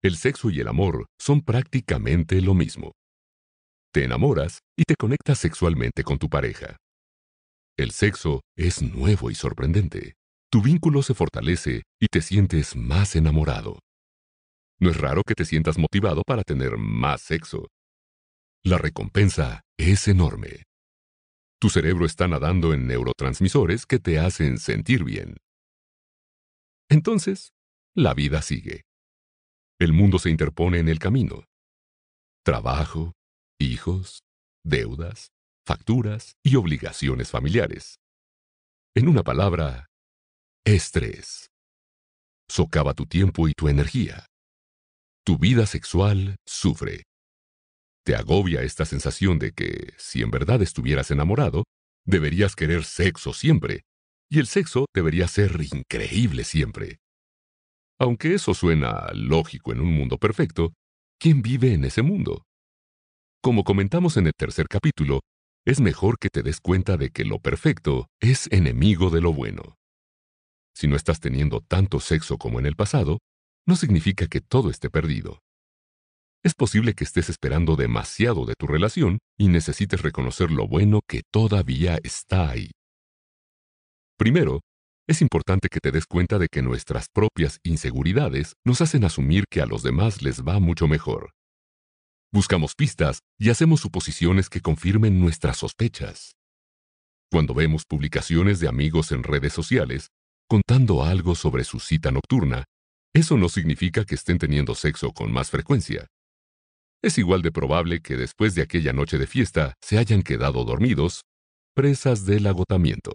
el 0.03 0.17
sexo 0.17 0.51
y 0.51 0.61
el 0.61 0.69
amor 0.69 1.07
son 1.19 1.43
prácticamente 1.43 2.41
lo 2.41 2.55
mismo. 2.55 2.93
Te 3.97 4.05
enamoras 4.05 4.61
y 4.76 4.83
te 4.83 4.95
conectas 4.95 5.38
sexualmente 5.38 6.05
con 6.05 6.19
tu 6.19 6.29
pareja. 6.29 6.76
El 7.79 7.93
sexo 7.93 8.43
es 8.55 8.83
nuevo 8.83 9.31
y 9.31 9.35
sorprendente. 9.35 10.17
Tu 10.53 10.61
vínculo 10.61 11.00
se 11.00 11.15
fortalece 11.15 11.85
y 11.99 12.09
te 12.09 12.21
sientes 12.21 12.76
más 12.76 13.17
enamorado. 13.17 13.79
No 14.79 14.91
es 14.91 14.99
raro 14.99 15.23
que 15.26 15.35
te 15.35 15.47
sientas 15.47 15.79
motivado 15.79 16.25
para 16.26 16.43
tener 16.43 16.76
más 16.76 17.23
sexo. 17.23 17.69
La 18.62 18.76
recompensa 18.76 19.62
es 19.79 20.09
enorme. 20.09 20.65
Tu 21.59 21.71
cerebro 21.71 22.05
está 22.05 22.29
nadando 22.29 22.75
en 22.75 22.87
neurotransmisores 22.87 23.87
que 23.87 23.99
te 23.99 24.19
hacen 24.19 24.59
sentir 24.59 25.05
bien. 25.05 25.38
Entonces, 26.91 27.55
la 27.95 28.12
vida 28.12 28.43
sigue. 28.43 28.83
El 29.79 29.95
mundo 29.95 30.19
se 30.19 30.29
interpone 30.29 30.81
en 30.81 30.91
el 30.91 30.99
camino. 30.99 31.45
Trabajo, 32.45 33.16
hijos, 33.59 34.23
deudas, 34.65 35.29
facturas 35.67 36.37
y 36.43 36.57
obligaciones 36.57 37.31
familiares. 37.31 37.99
En 38.95 39.09
una 39.09 39.23
palabra, 39.23 39.87
estrés. 40.65 41.51
Socava 42.49 42.95
tu 42.95 43.07
tiempo 43.07 43.49
y 43.49 43.53
tu 43.53 43.69
energía. 43.69 44.27
Tu 45.25 45.39
vida 45.39 45.67
sexual 45.67 46.37
sufre. 46.47 47.05
Te 48.05 48.15
agobia 48.15 48.63
esta 48.63 48.85
sensación 48.85 49.39
de 49.39 49.53
que, 49.53 49.93
si 49.99 50.23
en 50.23 50.31
verdad 50.31 50.63
estuvieras 50.63 51.11
enamorado, 51.11 51.65
deberías 52.05 52.55
querer 52.55 52.85
sexo 52.85 53.33
siempre, 53.33 53.83
y 54.31 54.39
el 54.39 54.47
sexo 54.47 54.87
debería 54.95 55.27
ser 55.27 55.61
increíble 55.73 56.45
siempre. 56.45 56.99
Aunque 57.99 58.35
eso 58.35 58.55
suena 58.55 59.09
lógico 59.13 59.73
en 59.73 59.81
un 59.81 59.93
mundo 59.93 60.19
perfecto, 60.19 60.73
¿quién 61.19 61.43
vive 61.43 61.73
en 61.73 61.85
ese 61.85 62.03
mundo? 62.03 62.45
Como 63.47 63.62
comentamos 63.62 64.17
en 64.17 64.26
el 64.26 64.33
tercer 64.37 64.67
capítulo, 64.67 65.21
es 65.65 65.81
mejor 65.81 66.19
que 66.19 66.31
te 66.31 66.43
des 66.43 66.59
cuenta 66.59 66.97
de 66.97 67.11
que 67.11 67.25
lo 67.25 67.38
perfecto 67.38 68.09
es 68.21 68.49
enemigo 68.50 69.09
de 69.09 69.21
lo 69.21 69.33
bueno. 69.33 69.76
Si 70.75 70.88
no 70.88 70.97
estás 70.97 71.21
teniendo 71.21 71.61
tanto 71.61 72.00
sexo 72.00 72.38
como 72.38 72.59
en 72.59 72.67
el 72.67 72.75
pasado, 72.75 73.21
no 73.65 73.76
significa 73.76 74.26
que 74.26 74.41
todo 74.41 74.69
esté 74.69 74.91
perdido. 74.91 75.38
Es 76.43 76.55
posible 76.55 76.95
que 76.95 77.05
estés 77.05 77.29
esperando 77.29 77.76
demasiado 77.76 78.47
de 78.47 78.55
tu 78.59 78.67
relación 78.67 79.19
y 79.38 79.47
necesites 79.47 80.03
reconocer 80.03 80.50
lo 80.50 80.67
bueno 80.67 81.03
que 81.07 81.23
todavía 81.31 82.00
está 82.03 82.50
ahí. 82.50 82.73
Primero, 84.19 84.62
es 85.07 85.23
importante 85.23 85.69
que 85.69 85.79
te 85.79 85.93
des 85.93 86.07
cuenta 86.07 86.41
de 86.41 86.49
que 86.50 86.62
nuestras 86.62 87.07
propias 87.15 87.61
inseguridades 87.62 88.55
nos 88.65 88.81
hacen 88.81 89.05
asumir 89.05 89.45
que 89.49 89.61
a 89.61 89.67
los 89.67 89.85
demás 89.85 90.21
les 90.21 90.43
va 90.43 90.59
mucho 90.59 90.88
mejor. 90.88 91.31
Buscamos 92.37 92.75
pistas 92.75 93.21
y 93.38 93.49
hacemos 93.49 93.81
suposiciones 93.81 94.50
que 94.50 94.61
confirmen 94.61 95.19
nuestras 95.19 95.57
sospechas. 95.57 96.37
Cuando 97.33 97.55
vemos 97.55 97.87
publicaciones 97.87 98.61
de 98.61 98.69
amigos 98.69 99.11
en 99.11 99.23
redes 99.23 99.55
sociales 99.55 100.11
contando 100.47 101.02
algo 101.02 101.35
sobre 101.35 101.64
su 101.64 101.81
cita 101.81 102.11
nocturna, 102.11 102.64
eso 103.14 103.38
no 103.38 103.49
significa 103.49 104.05
que 104.05 104.16
estén 104.16 104.37
teniendo 104.37 104.75
sexo 104.75 105.12
con 105.12 105.33
más 105.33 105.49
frecuencia. 105.49 106.09
Es 107.02 107.16
igual 107.16 107.40
de 107.40 107.52
probable 107.52 108.02
que 108.02 108.19
después 108.19 108.55
de 108.55 108.61
aquella 108.61 108.93
noche 108.93 109.16
de 109.16 109.26
fiesta 109.26 109.73
se 109.81 109.97
hayan 109.97 110.21
quedado 110.21 110.62
dormidos, 110.66 111.23
presas 111.75 112.26
del 112.26 112.47
agotamiento. 112.49 113.12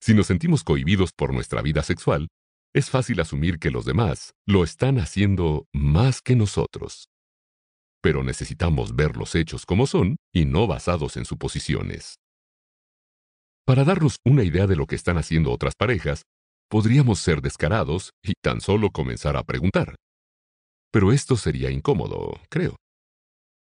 Si 0.00 0.14
nos 0.14 0.28
sentimos 0.28 0.64
cohibidos 0.64 1.10
por 1.12 1.34
nuestra 1.34 1.60
vida 1.60 1.82
sexual, 1.82 2.28
es 2.74 2.88
fácil 2.88 3.20
asumir 3.20 3.58
que 3.58 3.70
los 3.70 3.84
demás 3.84 4.32
lo 4.46 4.64
están 4.64 5.00
haciendo 5.00 5.66
más 5.74 6.22
que 6.22 6.34
nosotros. 6.34 7.10
Pero 8.06 8.22
necesitamos 8.22 8.94
ver 8.94 9.16
los 9.16 9.34
hechos 9.34 9.66
como 9.66 9.84
son 9.84 10.14
y 10.32 10.44
no 10.44 10.68
basados 10.68 11.16
en 11.16 11.24
suposiciones. 11.24 12.20
Para 13.64 13.82
darnos 13.82 14.18
una 14.24 14.44
idea 14.44 14.68
de 14.68 14.76
lo 14.76 14.86
que 14.86 14.94
están 14.94 15.18
haciendo 15.18 15.50
otras 15.50 15.74
parejas, 15.74 16.22
podríamos 16.70 17.18
ser 17.18 17.42
descarados 17.42 18.12
y 18.22 18.34
tan 18.40 18.60
solo 18.60 18.92
comenzar 18.92 19.36
a 19.36 19.42
preguntar. 19.42 19.96
Pero 20.92 21.10
esto 21.10 21.36
sería 21.36 21.72
incómodo, 21.72 22.38
creo. 22.48 22.76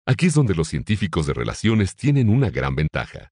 Aquí 0.06 0.27
es 0.27 0.36
donde 0.36 0.53
los 0.53 0.67
científicos 0.67 1.25
de 1.25 1.34
relaciones 1.34 1.96
tienen 1.96 2.29
una 2.29 2.51
gran 2.51 2.75
ventaja. 2.75 3.29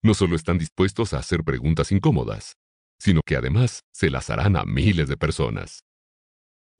No 0.00 0.14
solo 0.14 0.36
están 0.36 0.58
dispuestos 0.58 1.12
a 1.12 1.18
hacer 1.18 1.42
preguntas 1.42 1.90
incómodas, 1.90 2.52
sino 3.00 3.20
que 3.26 3.34
además 3.34 3.80
se 3.92 4.10
las 4.10 4.30
harán 4.30 4.54
a 4.54 4.64
miles 4.64 5.08
de 5.08 5.16
personas. 5.16 5.80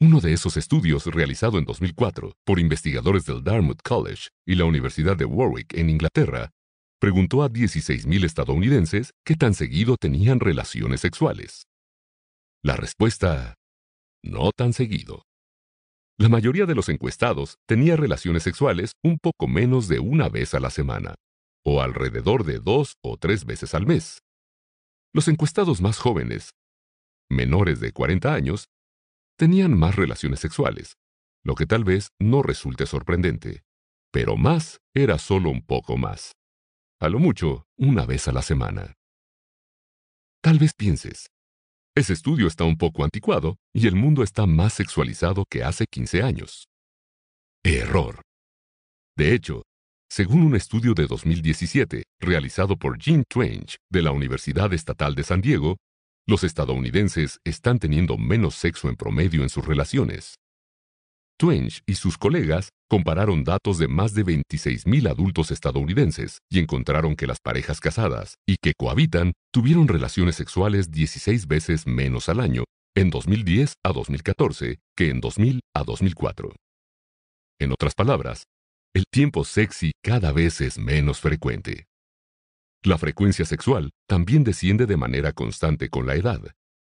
Uno 0.03 0.23
de 0.23 0.33
esos 0.33 0.57
estudios, 0.57 1.05
realizado 1.05 1.59
en 1.59 1.67
2004 1.67 2.33
por 2.47 2.59
investigadores 2.59 3.27
del 3.27 3.45
Dartmouth 3.45 3.83
College 3.83 4.29
y 4.47 4.55
la 4.55 4.65
Universidad 4.65 5.15
de 5.15 5.27
Warwick 5.27 5.75
en 5.75 5.91
Inglaterra, 5.91 6.53
preguntó 6.99 7.43
a 7.43 7.51
16.000 7.51 8.25
estadounidenses 8.25 9.11
qué 9.27 9.35
tan 9.35 9.53
seguido 9.53 9.97
tenían 10.01 10.41
relaciones 10.41 11.03
sexuales. 11.03 11.67
La 12.63 12.77
respuesta, 12.77 13.57
no 14.23 14.53
tan 14.57 14.73
seguido. 14.73 15.25
La 16.19 16.31
mayoría 16.31 16.65
de 16.65 16.75
los 16.75 16.89
encuestados 16.89 17.57
tenía 17.69 17.95
relaciones 17.97 18.43
sexuales 18.43 18.93
un 19.05 19.19
poco 19.19 19.49
menos 19.49 19.87
de 19.87 19.99
una 19.99 20.31
vez 20.31 20.55
a 20.55 20.61
la 20.61 20.71
semana, 20.71 21.17
o 21.63 21.83
alrededor 21.83 22.45
de 22.45 22.59
dos 22.59 22.95
o 23.03 23.19
tres 23.19 23.45
veces 23.45 23.75
al 23.75 23.87
mes. 23.87 24.23
Los 25.13 25.29
encuestados 25.29 25.83
más 25.83 25.99
jóvenes, 25.99 26.53
menores 27.29 27.81
de 27.81 27.93
40 27.93 28.33
años, 28.33 28.71
tenían 29.41 29.73
más 29.73 29.97
relaciones 29.97 30.39
sexuales, 30.39 30.99
lo 31.43 31.55
que 31.55 31.65
tal 31.65 31.83
vez 31.83 32.11
no 32.19 32.43
resulte 32.43 32.85
sorprendente, 32.85 33.63
pero 34.13 34.37
más 34.37 34.81
era 34.95 35.17
solo 35.17 35.49
un 35.49 35.63
poco 35.63 35.97
más. 35.97 36.33
A 37.01 37.09
lo 37.09 37.21
mucho, 37.21 37.65
una 37.79 38.05
vez 38.05 38.29
a 38.29 38.33
la 38.33 38.43
semana. 38.43 38.93
Tal 40.43 40.59
vez 40.59 40.75
pienses, 40.75 41.31
ese 41.97 42.13
estudio 42.13 42.49
está 42.49 42.65
un 42.65 42.77
poco 42.77 43.03
anticuado 43.03 43.57
y 43.73 43.87
el 43.87 43.95
mundo 43.95 44.23
está 44.23 44.45
más 44.45 44.75
sexualizado 44.75 45.47
que 45.49 45.65
hace 45.65 45.87
15 45.91 46.23
años. 46.23 46.69
Error. 47.65 48.21
De 49.17 49.33
hecho, 49.33 49.63
según 50.11 50.43
un 50.43 50.55
estudio 50.55 50.93
de 50.93 51.07
2017 51.07 52.03
realizado 52.21 52.77
por 52.77 52.99
Jean 52.99 53.25
Twenge 53.27 53.79
de 53.91 54.03
la 54.03 54.13
Universidad 54.13 54.75
Estatal 54.75 55.15
de 55.15 55.25
San 55.25 55.41
Diego, 55.41 55.79
los 56.31 56.45
estadounidenses 56.45 57.41
están 57.45 57.81
teniendo 57.81 58.17
menos 58.17 58.55
sexo 58.55 58.89
en 58.89 58.95
promedio 58.95 59.43
en 59.43 59.49
sus 59.49 59.67
relaciones. 59.67 60.37
Twenge 61.37 61.83
y 61.87 61.97
sus 61.97 62.17
colegas 62.17 62.69
compararon 62.89 63.43
datos 63.43 63.79
de 63.79 63.89
más 63.89 64.15
de 64.15 64.25
26.000 64.25 65.11
adultos 65.11 65.51
estadounidenses 65.51 66.39
y 66.49 66.61
encontraron 66.61 67.17
que 67.17 67.27
las 67.27 67.41
parejas 67.41 67.81
casadas 67.81 68.37
y 68.47 68.57
que 68.63 68.75
cohabitan 68.79 69.33
tuvieron 69.53 69.89
relaciones 69.89 70.37
sexuales 70.37 70.93
16 70.93 71.49
veces 71.49 71.87
menos 71.89 72.29
al 72.29 72.39
año 72.39 72.63
en 72.95 73.11
2010 73.11 73.75
a 73.85 73.93
2014 73.93 74.79
que 74.97 75.11
en 75.11 75.21
2000 75.21 75.61
a 75.75 75.83
2004. 75.83 76.55
En 77.59 77.73
otras 77.73 77.95
palabras, 77.95 78.45
el 78.95 79.05
tiempo 79.11 79.45
sexy 79.45 79.93
cada 80.01 80.31
vez 80.31 80.61
es 80.61 80.79
menos 80.79 81.19
frecuente. 81.19 81.90
La 82.83 82.97
frecuencia 82.97 83.45
sexual 83.45 83.91
también 84.09 84.43
desciende 84.43 84.87
de 84.87 84.97
manera 84.97 85.33
constante 85.33 85.91
con 85.91 86.07
la 86.07 86.15
edad, 86.15 86.41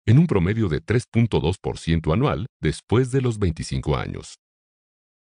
en 0.06 0.20
un 0.20 0.28
promedio 0.28 0.70
de 0.70 0.80
3.2% 0.80 2.14
anual 2.14 2.46
después 2.62 3.12
de 3.12 3.22
los 3.22 3.40
25 3.40 3.98
años. 3.98 4.36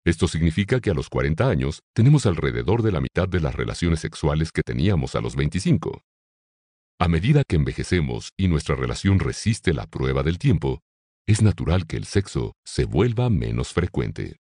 Esto 0.03 0.27
significa 0.27 0.81
que 0.81 0.89
a 0.89 0.93
los 0.93 1.08
40 1.08 1.48
años 1.48 1.79
tenemos 1.96 2.25
alrededor 2.25 2.81
de 2.81 2.91
la 2.91 3.00
mitad 3.00 3.29
de 3.29 3.39
las 3.39 3.55
relaciones 3.55 4.01
sexuales 4.01 4.51
que 4.51 4.62
teníamos 4.62 5.15
a 5.15 5.22
los 5.22 5.38
25. 5.38 6.01
A 7.00 7.08
medida 7.08 7.43
que 7.48 7.55
envejecemos 7.55 8.31
y 8.38 8.50
nuestra 8.50 8.75
relación 8.75 9.20
resiste 9.20 9.74
la 9.74 9.88
prueba 9.88 10.22
del 10.22 10.38
tiempo, 10.38 10.81
es 11.27 11.41
natural 11.41 11.88
que 11.88 11.96
el 11.96 12.05
sexo 12.05 12.55
se 12.65 12.84
vuelva 12.84 13.29
menos 13.29 13.72
frecuente. 13.72 14.40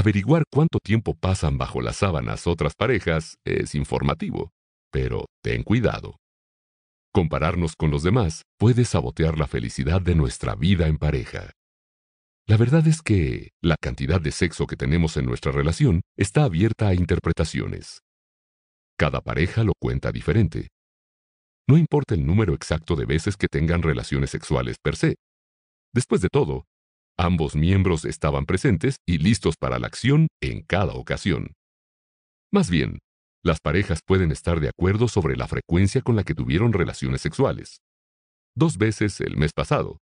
Averiguar 0.00 0.44
cuánto 0.50 0.78
tiempo 0.78 1.12
pasan 1.12 1.58
bajo 1.58 1.82
las 1.82 1.96
sábanas 1.96 2.46
otras 2.46 2.72
parejas 2.74 3.36
es 3.44 3.74
informativo, 3.74 4.50
pero 4.90 5.26
ten 5.42 5.62
cuidado. 5.62 6.16
Compararnos 7.12 7.76
con 7.76 7.90
los 7.90 8.02
demás 8.02 8.44
puede 8.58 8.86
sabotear 8.86 9.38
la 9.38 9.46
felicidad 9.46 10.00
de 10.00 10.14
nuestra 10.14 10.54
vida 10.54 10.86
en 10.86 10.96
pareja. 10.96 11.52
La 12.46 12.56
verdad 12.56 12.86
es 12.88 13.02
que 13.02 13.50
la 13.60 13.76
cantidad 13.78 14.22
de 14.22 14.32
sexo 14.32 14.66
que 14.66 14.76
tenemos 14.76 15.18
en 15.18 15.26
nuestra 15.26 15.52
relación 15.52 16.00
está 16.16 16.44
abierta 16.44 16.88
a 16.88 16.94
interpretaciones. 16.94 18.00
Cada 18.98 19.20
pareja 19.20 19.64
lo 19.64 19.74
cuenta 19.78 20.12
diferente. 20.12 20.68
No 21.68 21.76
importa 21.76 22.14
el 22.14 22.24
número 22.24 22.54
exacto 22.54 22.96
de 22.96 23.04
veces 23.04 23.36
que 23.36 23.48
tengan 23.48 23.82
relaciones 23.82 24.30
sexuales 24.30 24.76
per 24.82 24.96
se. 24.96 25.16
Después 25.92 26.22
de 26.22 26.28
todo, 26.32 26.64
ambos 27.20 27.54
miembros 27.54 28.04
estaban 28.04 28.46
presentes 28.46 28.96
y 29.06 29.18
listos 29.18 29.56
para 29.58 29.78
la 29.78 29.86
acción 29.86 30.28
en 30.40 30.62
cada 30.62 30.94
ocasión. 30.94 31.52
Más 32.50 32.70
bien, 32.70 32.98
las 33.44 33.60
parejas 33.60 34.00
pueden 34.04 34.32
estar 34.32 34.58
de 34.60 34.68
acuerdo 34.68 35.06
sobre 35.06 35.36
la 35.36 35.46
frecuencia 35.46 36.00
con 36.00 36.16
la 36.16 36.24
que 36.24 36.34
tuvieron 36.34 36.72
relaciones 36.72 37.20
sexuales. 37.20 37.80
Dos 38.56 38.78
veces 38.78 39.20
el 39.20 39.36
mes 39.36 39.52
pasado, 39.52 39.98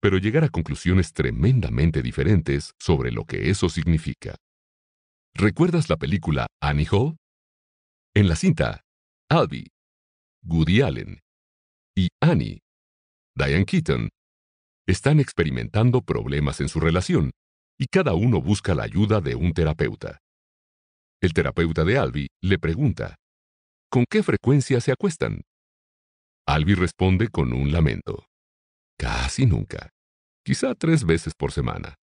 pero 0.00 0.18
llegar 0.18 0.44
a 0.44 0.48
conclusiones 0.48 1.12
tremendamente 1.12 2.02
diferentes 2.02 2.72
sobre 2.78 3.12
lo 3.12 3.24
que 3.24 3.50
eso 3.50 3.68
significa. 3.68 4.36
¿Recuerdas 5.34 5.88
la 5.88 5.96
película 5.96 6.48
Annie 6.60 6.88
Hall? 6.90 7.16
En 8.14 8.28
la 8.28 8.36
cinta, 8.36 8.82
Albie, 9.30 9.68
Woody 10.44 10.82
Allen 10.82 11.20
y 11.96 12.08
Annie, 12.20 12.60
Diane 13.36 13.64
Keaton, 13.64 14.08
están 14.88 15.20
experimentando 15.20 16.00
problemas 16.00 16.60
en 16.60 16.68
su 16.68 16.80
relación 16.80 17.30
y 17.78 17.86
cada 17.88 18.14
uno 18.14 18.40
busca 18.40 18.74
la 18.74 18.84
ayuda 18.84 19.20
de 19.20 19.34
un 19.34 19.52
terapeuta. 19.52 20.18
El 21.20 21.34
terapeuta 21.34 21.84
de 21.84 21.98
Albie 21.98 22.28
le 22.42 22.58
pregunta, 22.58 23.16
¿con 23.90 24.06
qué 24.10 24.22
frecuencia 24.22 24.80
se 24.80 24.90
acuestan? 24.90 25.42
Albie 26.46 26.74
responde 26.74 27.28
con 27.28 27.52
un 27.52 27.70
lamento. 27.70 28.24
Casi 28.98 29.44
nunca. 29.44 29.90
Quizá 30.42 30.74
tres 30.74 31.04
veces 31.04 31.34
por 31.36 31.52
semana. 31.52 31.94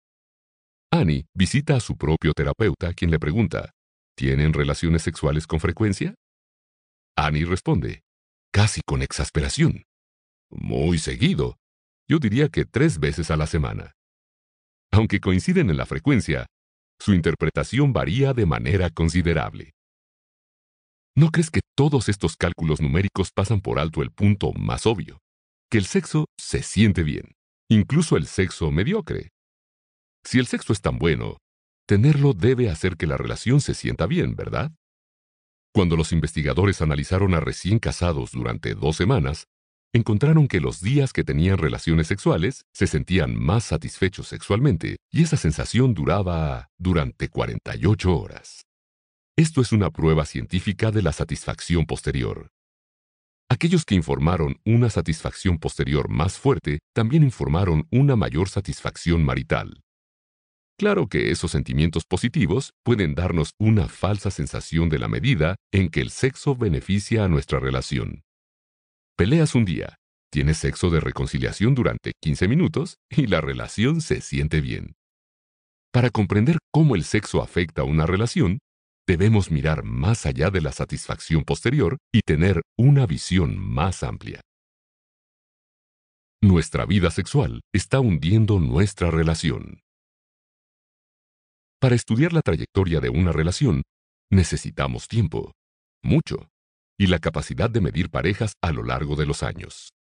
Annie 0.91 1.25
visita 1.33 1.75
a 1.75 1.79
su 1.79 1.97
propio 1.97 2.33
terapeuta, 2.33 2.93
quien 2.93 3.09
le 3.09 3.17
pregunta, 3.17 3.71
¿tienen 4.15 4.53
relaciones 4.53 5.01
sexuales 5.01 5.47
con 5.47 5.59
frecuencia? 5.59 6.13
Annie 7.17 7.45
responde, 7.45 8.03
casi 8.53 8.81
con 8.85 9.01
exasperación. 9.01 9.83
Muy 10.51 10.99
seguido. 10.99 11.57
Yo 12.07 12.19
diría 12.19 12.49
que 12.49 12.65
tres 12.65 12.99
veces 12.99 13.31
a 13.31 13.37
la 13.37 13.47
semana. 13.47 13.93
Aunque 14.91 15.19
coinciden 15.19 15.69
en 15.69 15.77
la 15.77 15.85
frecuencia, 15.85 16.45
su 16.99 17.13
interpretación 17.13 17.93
varía 17.93 18.33
de 18.33 18.45
manera 18.45 18.89
considerable. 18.89 19.73
¿No 21.15 21.31
crees 21.31 21.49
que 21.49 21.61
todos 21.75 22.09
estos 22.09 22.35
cálculos 22.35 22.81
numéricos 22.81 23.31
pasan 23.31 23.61
por 23.61 23.79
alto 23.79 24.01
el 24.01 24.11
punto 24.11 24.53
más 24.53 24.85
obvio? 24.85 25.19
que 25.69 25.77
el 25.77 25.85
sexo 25.85 26.25
se 26.39 26.61
siente 26.61 27.03
bien, 27.03 27.35
incluso 27.69 28.17
el 28.17 28.27
sexo 28.27 28.71
mediocre. 28.71 29.31
Si 30.23 30.39
el 30.39 30.47
sexo 30.47 30.73
es 30.73 30.81
tan 30.81 30.97
bueno, 30.97 31.37
tenerlo 31.87 32.33
debe 32.33 32.69
hacer 32.69 32.97
que 32.97 33.07
la 33.07 33.17
relación 33.17 33.61
se 33.61 33.73
sienta 33.73 34.05
bien, 34.05 34.35
¿verdad? 34.35 34.71
Cuando 35.73 35.97
los 35.97 36.11
investigadores 36.11 36.81
analizaron 36.81 37.33
a 37.33 37.39
recién 37.39 37.79
casados 37.79 38.31
durante 38.31 38.75
dos 38.75 38.95
semanas, 38.95 39.47
encontraron 39.95 40.49
que 40.49 40.59
los 40.59 40.81
días 40.81 41.13
que 41.13 41.23
tenían 41.23 41.57
relaciones 41.57 42.07
sexuales 42.07 42.65
se 42.73 42.85
sentían 42.85 43.33
más 43.33 43.63
satisfechos 43.63 44.27
sexualmente 44.27 44.97
y 45.09 45.23
esa 45.23 45.37
sensación 45.37 45.93
duraba 45.93 46.69
durante 46.77 47.29
48 47.29 48.13
horas. 48.13 48.65
Esto 49.37 49.61
es 49.61 49.71
una 49.71 49.91
prueba 49.91 50.25
científica 50.25 50.91
de 50.91 51.01
la 51.01 51.13
satisfacción 51.13 51.85
posterior. 51.85 52.49
Aquellos 53.49 53.85
que 53.85 53.95
informaron 53.95 54.59
una 54.65 54.89
satisfacción 54.89 55.59
posterior 55.59 56.09
más 56.09 56.37
fuerte 56.37 56.79
también 56.93 57.23
informaron 57.23 57.87
una 57.89 58.17
mayor 58.17 58.49
satisfacción 58.49 59.23
marital. 59.23 59.81
Claro 60.77 61.07
que 61.07 61.31
esos 61.31 61.51
sentimientos 61.51 62.03
positivos 62.03 62.73
pueden 62.83 63.15
darnos 63.15 63.51
una 63.59 63.87
falsa 63.87 64.29
sensación 64.29 64.89
de 64.89 64.99
la 64.99 65.07
medida 65.07 65.55
en 65.71 65.87
que 65.87 66.01
el 66.01 66.09
sexo 66.09 66.53
beneficia 66.53 67.23
a 67.23 67.29
nuestra 67.29 67.61
relación. 67.61 68.24
Peleas 69.17 69.55
un 69.55 69.63
día, 69.63 69.95
tienes 70.29 70.57
sexo 70.57 70.89
de 70.89 70.99
reconciliación 70.99 71.73
durante 71.73 72.11
15 72.21 72.49
minutos 72.49 72.97
y 73.09 73.27
la 73.27 73.39
relación 73.39 74.01
se 74.01 74.19
siente 74.19 74.59
bien. 74.59 74.95
Para 75.93 76.09
comprender 76.09 76.57
cómo 76.69 76.95
el 76.95 77.05
sexo 77.05 77.41
afecta 77.41 77.83
a 77.83 77.85
una 77.85 78.05
relación, 78.05 78.59
debemos 79.07 79.51
mirar 79.51 79.85
más 79.85 80.25
allá 80.25 80.49
de 80.49 80.59
la 80.59 80.73
satisfacción 80.73 81.45
posterior 81.45 81.95
y 82.13 82.23
tener 82.25 82.61
una 82.77 83.05
visión 83.05 83.57
más 83.57 84.03
amplia. 84.03 84.41
Nuestra 86.41 86.85
vida 86.85 87.09
sexual 87.09 87.61
está 87.73 88.01
hundiendo 88.01 88.59
nuestra 88.59 89.11
relación. 89.11 89.79
Para 91.79 91.95
estudiar 91.95 92.33
la 92.33 92.41
trayectoria 92.41 92.99
de 92.99 93.09
una 93.09 93.31
relación, 93.31 93.83
necesitamos 94.29 95.07
tiempo, 95.07 95.53
mucho, 96.03 96.49
y 96.97 97.07
la 97.07 97.19
capacidad 97.19 97.69
de 97.69 97.81
medir 97.81 98.09
parejas 98.09 98.53
a 98.61 98.71
lo 98.71 98.83
largo 98.83 99.15
de 99.15 99.25
los 99.25 99.43
años. 99.43 99.93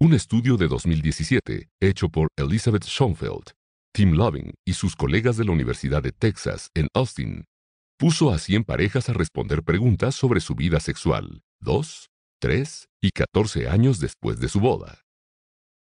Un 0.00 0.14
estudio 0.14 0.56
de 0.56 0.66
2017, 0.66 1.68
hecho 1.80 2.08
por 2.08 2.28
Elizabeth 2.36 2.84
Schoenfeld, 2.84 3.52
Tim 3.94 4.12
Loving 4.12 4.54
y 4.66 4.72
sus 4.72 4.96
colegas 4.96 5.36
de 5.36 5.44
la 5.44 5.52
Universidad 5.52 6.02
de 6.02 6.12
Texas 6.12 6.68
en 6.74 6.88
Austin, 6.94 7.44
puso 7.98 8.32
a 8.32 8.38
100 8.38 8.64
parejas 8.64 9.08
a 9.08 9.12
responder 9.12 9.62
preguntas 9.62 10.14
sobre 10.16 10.40
su 10.40 10.54
vida 10.54 10.80
sexual, 10.80 11.42
2, 11.60 12.08
3 12.40 12.88
y 13.00 13.10
14 13.10 13.68
años 13.68 14.00
después 14.00 14.40
de 14.40 14.48
su 14.48 14.58
boda. 14.58 15.02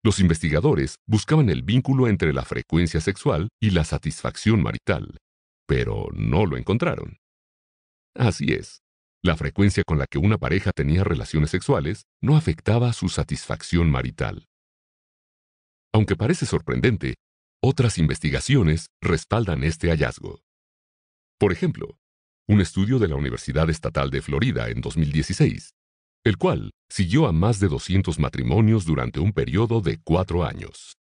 Los 0.02 0.20
investigadores 0.20 0.94
buscaban 1.06 1.50
el 1.50 1.62
vínculo 1.62 2.08
entre 2.08 2.32
la 2.32 2.44
frecuencia 2.44 3.00
sexual 3.00 3.48
y 3.60 3.70
la 3.70 3.84
satisfacción 3.84 4.62
marital, 4.62 5.18
pero 5.66 6.08
no 6.14 6.46
lo 6.46 6.56
encontraron. 6.56 7.18
Así 8.14 8.52
es, 8.52 8.80
la 9.22 9.36
frecuencia 9.36 9.82
con 9.84 9.98
la 9.98 10.06
que 10.06 10.18
una 10.18 10.38
pareja 10.38 10.70
tenía 10.72 11.04
relaciones 11.04 11.50
sexuales 11.50 12.04
no 12.22 12.36
afectaba 12.36 12.92
su 12.92 13.08
satisfacción 13.08 13.90
marital. 13.90 14.46
Aunque 15.92 16.16
parece 16.16 16.46
sorprendente, 16.46 17.14
otras 17.62 17.98
investigaciones 17.98 18.86
respaldan 19.00 19.64
este 19.64 19.88
hallazgo. 19.88 20.40
Por 21.38 21.52
ejemplo, 21.52 21.98
un 22.46 22.60
estudio 22.60 22.98
de 22.98 23.08
la 23.08 23.16
Universidad 23.16 23.68
Estatal 23.68 24.10
de 24.10 24.22
Florida 24.22 24.68
en 24.68 24.80
2016, 24.80 25.70
el 26.24 26.36
cual 26.36 26.70
siguió 26.88 27.26
a 27.26 27.32
más 27.32 27.58
de 27.58 27.68
200 27.68 28.18
matrimonios 28.18 28.84
durante 28.84 29.20
un 29.20 29.32
periodo 29.32 29.80
de 29.80 29.98
cuatro 30.02 30.44
años. 30.44 30.96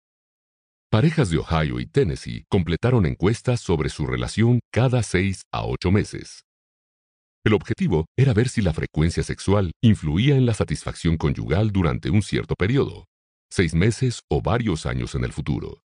Parejas 0.90 1.30
de 1.30 1.40
Ohio 1.40 1.80
y 1.80 1.88
Tennessee 1.88 2.46
completaron 2.48 3.06
encuestas 3.06 3.60
sobre 3.60 3.90
su 3.90 4.08
relación 4.08 4.60
cada 4.72 5.04
seis 5.04 5.42
a 5.52 5.66
ocho 5.66 5.92
meses. 5.92 6.46
El 7.46 7.54
objetivo 7.54 8.06
era 8.18 8.34
ver 8.34 8.50
si 8.50 8.62
la 8.62 8.74
frecuencia 8.74 9.24
sexual 9.24 9.72
influía 9.82 10.36
en 10.36 10.46
la 10.46 10.54
satisfacción 10.54 11.16
conyugal 11.16 11.72
durante 11.72 12.10
un 12.10 12.22
cierto 12.22 12.56
periodo, 12.56 13.06
seis 13.50 13.74
meses 13.74 14.22
o 14.30 14.42
varios 14.42 14.86
años 14.86 15.16
en 15.16 15.24
el 15.24 15.32
futuro 15.32 15.86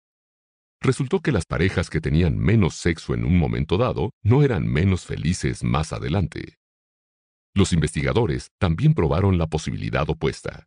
resultó 0.81 1.21
que 1.21 1.33
las 1.33 1.45
parejas 1.45 1.91
que 1.91 2.01
tenían 2.01 2.39
menos 2.39 2.75
sexo 2.75 3.15
en 3.15 3.25
un 3.25 3.39
momento 3.39 3.77
dado 3.77 4.11
no 4.23 4.43
eran 4.43 4.67
menos 4.67 5.05
felices 5.05 5.63
más 5.63 5.93
adelante. 5.93 6.57
Los 7.55 7.73
investigadores 7.73 8.49
también 8.59 8.95
probaron 8.95 9.37
la 9.37 9.47
posibilidad 9.47 10.09
opuesta, 10.09 10.67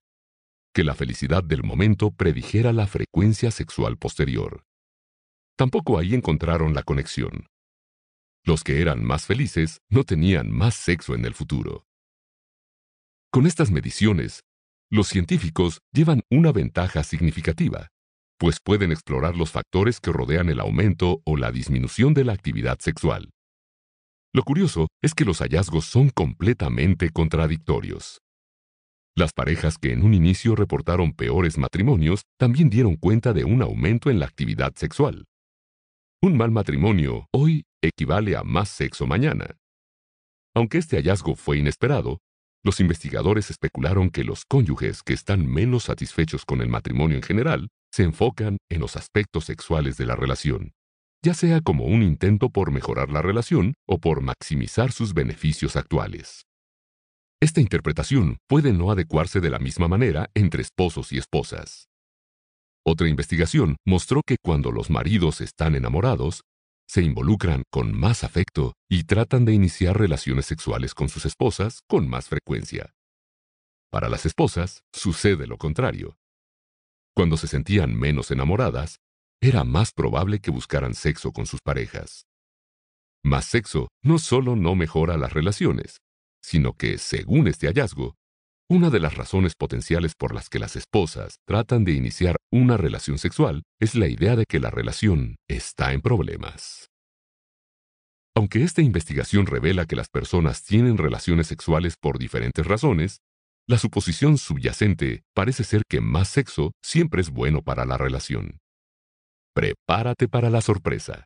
que 0.74 0.84
la 0.84 0.96
felicidad 0.96 1.44
del 1.44 1.64
momento 1.64 2.12
predijera 2.12 2.74
la 2.74 2.88
frecuencia 2.88 3.52
sexual 3.52 3.98
posterior. 3.98 4.64
Tampoco 5.56 5.98
ahí 5.98 6.14
encontraron 6.14 6.74
la 6.74 6.84
conexión. 6.84 7.48
Los 8.46 8.64
que 8.64 8.82
eran 8.82 9.04
más 9.04 9.26
felices 9.26 9.80
no 9.90 10.04
tenían 10.04 10.52
más 10.52 10.76
sexo 10.76 11.16
en 11.16 11.26
el 11.26 11.34
futuro. 11.34 11.86
Con 13.32 13.48
estas 13.48 13.72
mediciones, 13.72 14.44
los 14.90 15.08
científicos 15.08 15.80
llevan 15.92 16.22
una 16.30 16.52
ventaja 16.52 17.04
significativa 17.04 17.90
pues 18.44 18.60
pueden 18.62 18.92
explorar 18.92 19.38
los 19.38 19.52
factores 19.52 20.02
que 20.02 20.12
rodean 20.12 20.50
el 20.50 20.60
aumento 20.60 21.22
o 21.24 21.38
la 21.38 21.50
disminución 21.50 22.14
de 22.14 22.26
la 22.26 22.34
actividad 22.34 22.78
sexual. 22.80 23.30
Lo 24.34 24.44
curioso 24.44 24.90
es 25.02 25.14
que 25.14 25.24
los 25.24 25.40
hallazgos 25.40 25.86
son 25.86 26.10
completamente 26.10 27.10
contradictorios. 27.12 28.20
Las 29.16 29.32
parejas 29.32 29.78
que 29.78 29.94
en 29.94 30.04
un 30.04 30.14
inicio 30.14 30.58
reportaron 30.58 31.14
peores 31.14 31.58
matrimonios 31.58 32.24
también 32.38 32.70
dieron 32.70 32.98
cuenta 32.98 33.32
de 33.32 33.46
un 33.46 33.62
aumento 33.62 34.10
en 34.10 34.20
la 34.20 34.26
actividad 34.26 34.74
sexual. 34.76 35.24
Un 36.22 36.36
mal 36.36 36.52
matrimonio 36.52 37.28
hoy 37.32 37.64
equivale 37.84 38.36
a 38.36 38.44
más 38.44 38.70
sexo 38.70 39.06
mañana. 39.06 39.58
Aunque 40.56 40.78
este 40.78 40.98
hallazgo 40.98 41.36
fue 41.36 41.58
inesperado, 41.58 42.20
los 42.64 42.80
investigadores 42.80 43.50
especularon 43.50 44.10
que 44.10 44.24
los 44.24 44.46
cónyuges 44.46 45.04
que 45.04 45.14
están 45.14 45.46
menos 45.46 45.84
satisfechos 45.84 46.46
con 46.46 46.62
el 46.62 46.70
matrimonio 46.70 47.18
en 47.18 47.24
general 47.24 47.70
se 47.92 48.04
enfocan 48.04 48.58
en 48.70 48.80
los 48.80 48.96
aspectos 48.96 49.46
sexuales 49.46 49.98
de 49.98 50.06
la 50.06 50.16
relación, 50.16 50.72
ya 51.24 51.34
sea 51.34 51.62
como 51.62 51.86
un 51.86 52.02
intento 52.02 52.50
por 52.50 52.72
mejorar 52.72 53.10
la 53.10 53.22
relación 53.22 53.74
o 53.86 54.00
por 54.00 54.22
maximizar 54.22 54.92
sus 54.92 55.14
beneficios 55.14 55.76
actuales. 55.76 56.46
Esta 57.42 57.60
interpretación 57.60 58.38
puede 58.48 58.72
no 58.72 58.90
adecuarse 58.90 59.42
de 59.42 59.50
la 59.50 59.60
misma 59.60 59.90
manera 59.90 60.30
entre 60.34 60.62
esposos 60.62 61.12
y 61.12 61.18
esposas. 61.18 61.90
Otra 62.86 63.10
investigación 63.10 63.76
mostró 63.86 64.22
que 64.26 64.38
cuando 64.42 64.72
los 64.72 64.90
maridos 64.90 65.42
están 65.42 65.76
enamorados, 65.76 66.44
se 66.88 67.02
involucran 67.02 67.64
con 67.72 67.98
más 67.98 68.24
afecto 68.24 68.74
y 68.90 69.04
tratan 69.04 69.46
de 69.46 69.54
iniciar 69.54 69.98
relaciones 69.98 70.46
sexuales 70.46 70.94
con 70.94 71.10
sus 71.10 71.26
esposas 71.26 71.82
con 71.88 72.08
más 72.08 72.28
frecuencia. 72.28 72.94
Para 73.92 74.10
las 74.10 74.26
esposas, 74.26 74.84
sucede 74.92 75.48
lo 75.48 75.58
contrario. 75.58 76.18
Cuando 77.16 77.38
se 77.38 77.48
sentían 77.48 77.96
menos 77.96 78.32
enamoradas, 78.32 79.00
era 79.40 79.64
más 79.64 79.92
probable 79.92 80.40
que 80.40 80.52
buscaran 80.52 80.94
sexo 80.96 81.32
con 81.32 81.46
sus 81.46 81.62
parejas. 81.62 82.26
Más 83.24 83.46
sexo 83.46 83.90
no 84.02 84.20
solo 84.20 84.56
no 84.56 84.76
mejora 84.76 85.18
las 85.18 85.34
relaciones, 85.34 86.02
sino 86.42 86.74
que, 86.74 86.98
según 86.98 87.48
este 87.48 87.68
hallazgo, 87.68 88.16
una 88.74 88.90
de 88.90 89.00
las 89.00 89.16
razones 89.16 89.54
potenciales 89.54 90.16
por 90.16 90.34
las 90.34 90.50
que 90.50 90.58
las 90.58 90.76
esposas 90.76 91.38
tratan 91.46 91.84
de 91.84 91.92
iniciar 91.92 92.38
una 92.52 92.76
relación 92.76 93.20
sexual 93.20 93.62
es 93.80 93.94
la 93.94 94.08
idea 94.08 94.36
de 94.36 94.46
que 94.50 94.60
la 94.60 94.72
relación 94.72 95.36
está 95.48 95.94
en 95.94 96.02
problemas. 96.02 96.90
Aunque 98.36 98.64
esta 98.64 98.82
investigación 98.82 99.46
revela 99.46 99.86
que 99.86 99.96
las 99.96 100.10
personas 100.10 100.64
tienen 100.64 100.98
relaciones 100.98 101.46
sexuales 101.46 101.98
por 102.02 102.18
diferentes 102.18 102.66
razones, 102.66 103.20
la 103.68 103.78
suposición 103.78 104.40
subyacente 104.40 105.22
parece 105.36 105.64
ser 105.64 105.84
que 105.88 106.02
más 106.02 106.30
sexo 106.30 106.72
siempre 106.84 107.22
es 107.22 107.30
bueno 107.30 107.62
para 107.62 107.86
la 107.86 108.00
relación. 108.00 108.58
Prepárate 109.54 110.28
para 110.28 110.50
la 110.50 110.62
sorpresa. 110.62 111.26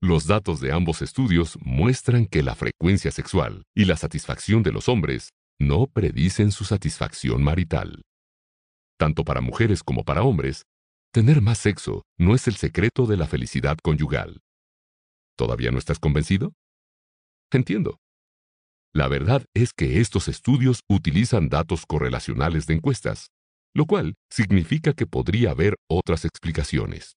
Los 0.00 0.28
datos 0.28 0.60
de 0.60 0.70
ambos 0.70 1.02
estudios 1.02 1.58
muestran 1.62 2.26
que 2.26 2.44
la 2.44 2.54
frecuencia 2.54 3.10
sexual 3.10 3.64
y 3.74 3.86
la 3.86 3.96
satisfacción 3.96 4.62
de 4.62 4.70
los 4.70 4.88
hombres 4.88 5.30
no 5.60 5.86
predicen 5.86 6.50
su 6.50 6.64
satisfacción 6.64 7.44
marital. 7.44 8.02
Tanto 8.98 9.24
para 9.24 9.40
mujeres 9.40 9.82
como 9.82 10.04
para 10.04 10.22
hombres, 10.22 10.64
tener 11.12 11.42
más 11.42 11.58
sexo 11.58 12.02
no 12.18 12.34
es 12.34 12.48
el 12.48 12.56
secreto 12.56 13.06
de 13.06 13.16
la 13.16 13.26
felicidad 13.26 13.76
conyugal. 13.82 14.40
¿Todavía 15.36 15.70
no 15.70 15.78
estás 15.78 15.98
convencido? 15.98 16.54
Entiendo. 17.52 17.98
La 18.92 19.06
verdad 19.06 19.44
es 19.54 19.72
que 19.72 20.00
estos 20.00 20.28
estudios 20.28 20.80
utilizan 20.88 21.48
datos 21.48 21.86
correlacionales 21.86 22.66
de 22.66 22.74
encuestas, 22.74 23.28
lo 23.74 23.86
cual 23.86 24.14
significa 24.30 24.94
que 24.94 25.06
podría 25.06 25.50
haber 25.52 25.76
otras 25.88 26.24
explicaciones. 26.24 27.16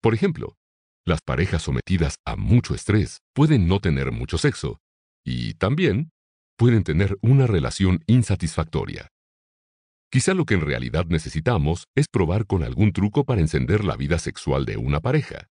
Por 0.00 0.14
ejemplo, 0.14 0.56
las 1.04 1.20
parejas 1.20 1.62
sometidas 1.62 2.16
a 2.24 2.36
mucho 2.36 2.74
estrés 2.74 3.18
pueden 3.34 3.68
no 3.68 3.80
tener 3.80 4.10
mucho 4.10 4.38
sexo, 4.38 4.78
y 5.24 5.54
también 5.54 6.10
pueden 6.56 6.84
tener 6.84 7.16
una 7.22 7.46
relación 7.46 8.02
insatisfactoria. 8.06 9.08
Quizá 10.10 10.34
lo 10.34 10.44
que 10.44 10.54
en 10.54 10.60
realidad 10.60 11.06
necesitamos 11.06 11.84
es 11.94 12.06
probar 12.06 12.46
con 12.46 12.62
algún 12.62 12.92
truco 12.92 13.24
para 13.24 13.40
encender 13.40 13.82
la 13.82 13.96
vida 13.96 14.18
sexual 14.18 14.66
de 14.66 14.76
una 14.76 15.00
pareja. 15.00 15.48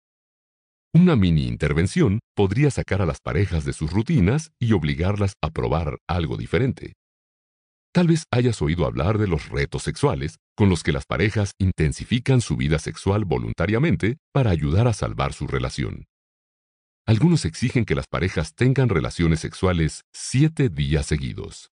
Una 0.92 1.16
mini 1.16 1.46
intervención 1.46 2.18
podría 2.34 2.70
sacar 2.70 3.02
a 3.02 3.06
las 3.06 3.20
parejas 3.20 3.64
de 3.64 3.72
sus 3.72 3.92
rutinas 3.92 4.50
y 4.58 4.72
obligarlas 4.72 5.34
a 5.42 5.50
probar 5.50 5.98
algo 6.08 6.36
diferente. 6.36 6.94
Tal 7.92 8.08
vez 8.08 8.24
hayas 8.30 8.60
oído 8.62 8.86
hablar 8.86 9.18
de 9.18 9.28
los 9.28 9.48
retos 9.48 9.82
sexuales, 9.82 10.38
con 10.56 10.68
los 10.68 10.82
que 10.82 10.92
las 10.92 11.04
parejas 11.06 11.52
intensifican 11.58 12.40
su 12.40 12.56
vida 12.56 12.78
sexual 12.78 13.24
voluntariamente 13.24 14.16
para 14.32 14.50
ayudar 14.50 14.88
a 14.88 14.92
salvar 14.92 15.32
su 15.32 15.46
relación. 15.46 16.06
Algunos 17.08 17.46
exigen 17.46 17.86
que 17.86 17.94
las 17.94 18.06
parejas 18.06 18.54
tengan 18.54 18.90
relaciones 18.90 19.40
sexuales 19.40 20.04
siete 20.12 20.68
días 20.68 21.06
seguidos. 21.06 21.70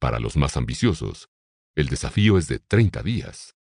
Para 0.00 0.18
los 0.18 0.38
más 0.38 0.56
ambiciosos, 0.56 1.28
el 1.76 1.88
desafío 1.88 2.38
es 2.38 2.48
de 2.48 2.58
30 2.58 3.02
días. 3.02 3.54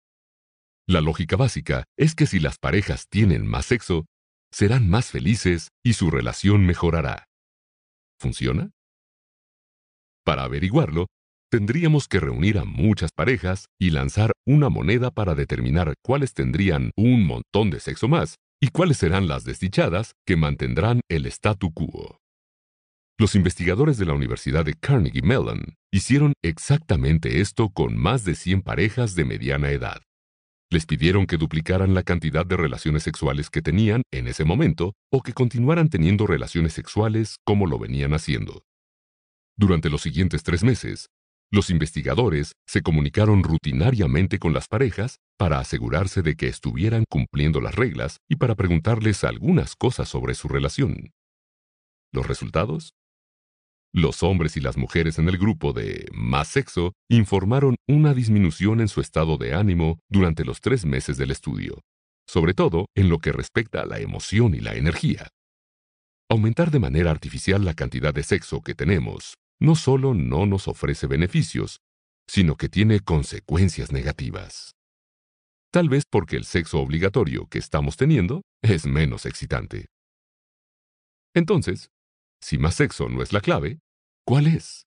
La 0.87 1.01
lógica 1.01 1.35
básica 1.35 1.83
es 1.97 2.14
que 2.14 2.27
si 2.27 2.38
las 2.38 2.59
parejas 2.59 3.09
tienen 3.09 3.45
más 3.45 3.67
sexo, 3.67 4.07
serán 4.53 4.88
más 4.88 5.11
felices 5.11 5.71
y 5.83 5.95
su 5.95 6.12
relación 6.12 6.64
mejorará. 6.64 7.25
¿Funciona? 8.21 8.71
Para 10.25 10.45
averiguarlo, 10.45 11.09
tendríamos 11.51 12.07
que 12.07 12.21
reunir 12.21 12.57
a 12.57 12.64
muchas 12.64 13.11
parejas 13.11 13.67
y 13.81 13.91
lanzar 13.91 14.31
una 14.47 14.69
moneda 14.69 15.11
para 15.11 15.35
determinar 15.35 15.95
cuáles 16.05 16.35
tendrían 16.35 16.93
un 16.95 17.27
montón 17.27 17.71
de 17.71 17.81
sexo 17.81 18.07
más 18.07 18.37
y 18.61 18.68
cuáles 18.68 18.99
serán 18.99 19.29
las 19.29 19.44
desdichadas 19.44 20.14
que 20.27 20.37
mantendrán 20.37 21.01
el 21.09 21.27
statu 21.27 21.73
quo. 21.73 22.18
Los 23.18 23.35
investigadores 23.35 23.99
de 23.99 24.07
la 24.07 24.14
Universidad 24.14 24.64
de 24.64 24.75
Carnegie 24.75 25.23
Mellon 25.23 25.75
hicieron 25.92 26.35
exactamente 26.42 27.40
esto 27.40 27.68
con 27.71 27.97
más 27.97 28.25
de 28.25 28.35
100 28.35 28.62
parejas 28.62 29.14
de 29.16 29.25
mediana 29.25 29.71
edad. 29.71 30.03
Les 30.71 30.87
pidieron 30.87 31.27
que 31.27 31.37
duplicaran 31.37 31.94
la 31.94 32.03
cantidad 32.03 32.47
de 32.47 32.57
relaciones 32.57 33.03
sexuales 33.03 33.51
que 33.51 33.62
tenían 33.62 34.03
en 34.12 34.29
ese 34.29 34.44
momento 34.44 34.94
o 35.11 35.23
que 35.23 35.33
continuaran 35.33 35.88
teniendo 35.88 36.27
relaciones 36.27 36.75
sexuales 36.75 37.38
como 37.44 37.66
lo 37.66 37.79
venían 37.79 38.12
haciendo. 38.12 38.62
Durante 39.57 39.90
los 39.90 40.03
siguientes 40.03 40.44
tres 40.44 40.62
meses, 40.62 41.09
los 41.50 41.70
investigadores 41.70 42.52
se 42.66 42.82
comunicaron 42.82 43.42
rutinariamente 43.42 44.38
con 44.38 44.52
las 44.52 44.68
parejas 44.68 45.18
para 45.38 45.58
asegurarse 45.58 46.20
de 46.20 46.37
que 46.37 46.46
estuvieran 46.46 47.04
cumpliendo 47.08 47.61
las 47.61 47.74
reglas 47.74 48.18
y 48.28 48.37
para 48.37 48.54
preguntarles 48.54 49.24
algunas 49.24 49.74
cosas 49.74 50.08
sobre 50.08 50.34
su 50.34 50.48
relación. 50.48 51.11
¿Los 52.12 52.26
resultados? 52.26 52.92
Los 53.94 54.22
hombres 54.22 54.58
y 54.58 54.61
las 54.61 54.76
mujeres 54.76 55.18
en 55.18 55.28
el 55.30 55.38
grupo 55.38 55.72
de 55.72 56.08
más 56.12 56.48
sexo 56.48 56.92
informaron 57.08 57.76
una 57.88 58.12
disminución 58.12 58.80
en 58.82 58.88
su 58.88 59.00
estado 59.00 59.38
de 59.38 59.54
ánimo 59.54 60.00
durante 60.11 60.44
los 60.44 60.61
tres 60.61 60.84
meses 60.84 61.16
del 61.16 61.30
estudio, 61.30 61.80
sobre 62.26 62.52
todo 62.52 62.87
en 62.94 63.08
lo 63.08 63.18
que 63.18 63.32
respecta 63.32 63.80
a 63.80 63.87
la 63.87 64.00
emoción 64.00 64.54
y 64.54 64.61
la 64.61 64.74
energía. 64.74 65.28
Aumentar 66.28 66.70
de 66.70 66.78
manera 66.78 67.11
artificial 67.11 67.64
la 67.64 67.72
cantidad 67.72 68.12
de 68.12 68.22
sexo 68.22 68.61
que 68.61 68.74
tenemos 68.74 69.38
no 69.61 69.75
solo 69.75 70.14
no 70.14 70.47
nos 70.47 70.68
ofrece 70.68 71.07
beneficios, 71.07 71.81
sino 72.29 72.57
que 72.57 72.68
tiene 72.68 73.01
consecuencias 73.01 73.92
negativas. 73.92 74.73
Tal 75.71 75.88
vez 75.88 76.05
porque 76.09 76.37
el 76.37 76.44
sexo 76.44 76.81
obligatorio 76.81 77.47
que 77.49 77.59
estamos 77.59 77.97
teniendo 77.97 78.42
es 78.62 78.87
menos 78.87 79.27
excitante. 79.27 79.87
Entonces, 81.35 81.90
si 82.40 82.59
más 82.59 82.75
sexo 82.75 83.09
no 83.09 83.23
es 83.23 83.33
la 83.33 83.40
clave, 83.40 83.81
¿cuál 84.25 84.47
es? 84.47 84.87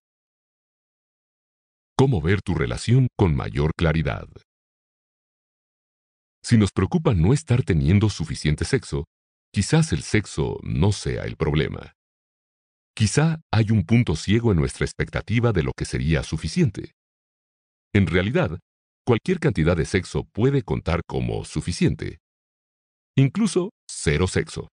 ¿Cómo 1.98 2.22
ver 2.22 2.42
tu 2.42 2.56
relación 2.56 3.08
con 3.16 3.36
mayor 3.36 3.72
claridad? 3.78 4.28
Si 6.44 6.58
nos 6.58 6.72
preocupa 6.72 7.14
no 7.14 7.34
estar 7.34 7.62
teniendo 7.62 8.10
suficiente 8.10 8.66
sexo, 8.66 9.06
quizás 9.54 9.94
el 9.94 10.02
sexo 10.02 10.60
no 10.64 10.92
sea 10.92 11.26
el 11.26 11.36
problema. 11.36 11.94
Quizá 12.96 13.42
hay 13.52 13.72
un 13.72 13.86
punto 13.86 14.16
ciego 14.16 14.52
en 14.52 14.58
nuestra 14.58 14.86
expectativa 14.86 15.52
de 15.52 15.64
lo 15.64 15.72
que 15.76 15.86
sería 15.86 16.24
suficiente. 16.24 16.92
En 17.94 18.08
realidad, 18.08 18.60
cualquier 19.06 19.40
cantidad 19.40 19.76
de 19.76 19.86
sexo 19.86 20.26
puede 20.32 20.64
contar 20.64 21.02
como 21.08 21.44
suficiente. 21.46 22.20
Incluso 23.16 23.72
cero 23.90 24.28
sexo. 24.28 24.70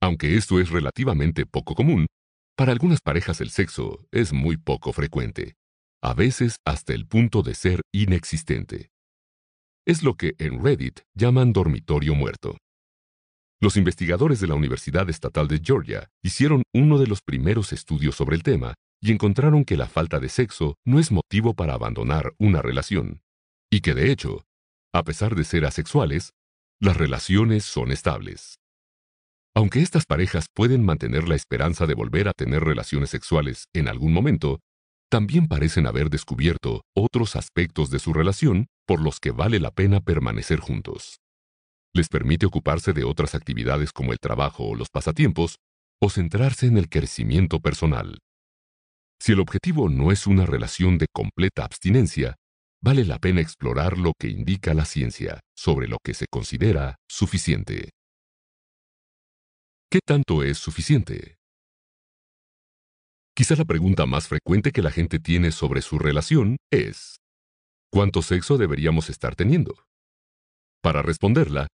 Aunque 0.00 0.36
esto 0.36 0.60
es 0.60 0.70
relativamente 0.70 1.46
poco 1.46 1.74
común, 1.74 2.06
para 2.56 2.72
algunas 2.72 3.00
parejas 3.00 3.40
el 3.40 3.50
sexo 3.50 4.06
es 4.12 4.32
muy 4.32 4.56
poco 4.56 4.92
frecuente, 4.92 5.54
a 6.02 6.14
veces 6.14 6.56
hasta 6.64 6.94
el 6.94 7.06
punto 7.06 7.42
de 7.42 7.54
ser 7.54 7.80
inexistente. 7.92 8.88
Es 9.86 10.02
lo 10.02 10.14
que 10.14 10.34
en 10.38 10.62
Reddit 10.64 11.00
llaman 11.14 11.52
dormitorio 11.52 12.14
muerto. 12.14 12.56
Los 13.58 13.78
investigadores 13.78 14.38
de 14.40 14.48
la 14.48 14.54
Universidad 14.54 15.08
Estatal 15.08 15.48
de 15.48 15.60
Georgia 15.64 16.10
hicieron 16.22 16.62
uno 16.74 16.98
de 16.98 17.06
los 17.06 17.22
primeros 17.22 17.72
estudios 17.72 18.14
sobre 18.14 18.36
el 18.36 18.42
tema 18.42 18.74
y 19.00 19.12
encontraron 19.12 19.64
que 19.64 19.78
la 19.78 19.86
falta 19.86 20.20
de 20.20 20.28
sexo 20.28 20.76
no 20.84 20.98
es 20.98 21.10
motivo 21.10 21.54
para 21.54 21.72
abandonar 21.72 22.34
una 22.38 22.60
relación, 22.60 23.22
y 23.70 23.80
que 23.80 23.94
de 23.94 24.10
hecho, 24.10 24.44
a 24.92 25.04
pesar 25.04 25.34
de 25.34 25.44
ser 25.44 25.64
asexuales, 25.64 26.32
las 26.80 26.98
relaciones 26.98 27.64
son 27.64 27.92
estables. 27.92 28.58
Aunque 29.54 29.80
estas 29.80 30.04
parejas 30.04 30.46
pueden 30.52 30.84
mantener 30.84 31.26
la 31.26 31.34
esperanza 31.34 31.86
de 31.86 31.94
volver 31.94 32.28
a 32.28 32.32
tener 32.34 32.62
relaciones 32.62 33.08
sexuales 33.08 33.68
en 33.72 33.88
algún 33.88 34.12
momento, 34.12 34.60
también 35.10 35.48
parecen 35.48 35.86
haber 35.86 36.10
descubierto 36.10 36.82
otros 36.94 37.36
aspectos 37.36 37.88
de 37.88 38.00
su 38.00 38.12
relación 38.12 38.66
por 38.86 39.00
los 39.00 39.18
que 39.18 39.30
vale 39.30 39.60
la 39.60 39.70
pena 39.70 40.00
permanecer 40.00 40.60
juntos 40.60 41.20
les 41.96 42.08
permite 42.08 42.46
ocuparse 42.46 42.92
de 42.92 43.04
otras 43.04 43.34
actividades 43.34 43.92
como 43.92 44.12
el 44.12 44.18
trabajo 44.18 44.64
o 44.64 44.74
los 44.74 44.88
pasatiempos, 44.88 45.56
o 46.00 46.10
centrarse 46.10 46.66
en 46.66 46.76
el 46.76 46.88
crecimiento 46.88 47.60
personal. 47.60 48.18
Si 49.20 49.32
el 49.32 49.40
objetivo 49.40 49.88
no 49.88 50.12
es 50.12 50.26
una 50.26 50.44
relación 50.46 50.98
de 50.98 51.06
completa 51.12 51.64
abstinencia, 51.64 52.36
vale 52.82 53.04
la 53.04 53.18
pena 53.18 53.40
explorar 53.40 53.98
lo 53.98 54.12
que 54.18 54.28
indica 54.28 54.74
la 54.74 54.84
ciencia 54.84 55.40
sobre 55.56 55.88
lo 55.88 55.96
que 56.04 56.14
se 56.14 56.26
considera 56.30 56.96
suficiente. 57.08 57.90
¿Qué 59.90 60.00
tanto 60.04 60.42
es 60.42 60.58
suficiente? 60.58 61.36
Quizá 63.34 63.54
la 63.56 63.64
pregunta 63.64 64.06
más 64.06 64.28
frecuente 64.28 64.70
que 64.70 64.82
la 64.82 64.90
gente 64.90 65.18
tiene 65.18 65.52
sobre 65.52 65.82
su 65.82 65.98
relación 65.98 66.56
es, 66.70 67.16
¿cuánto 67.90 68.22
sexo 68.22 68.58
deberíamos 68.58 69.10
estar 69.10 69.34
teniendo? 69.34 69.86
Para 70.82 71.02
responderla, 71.02 71.66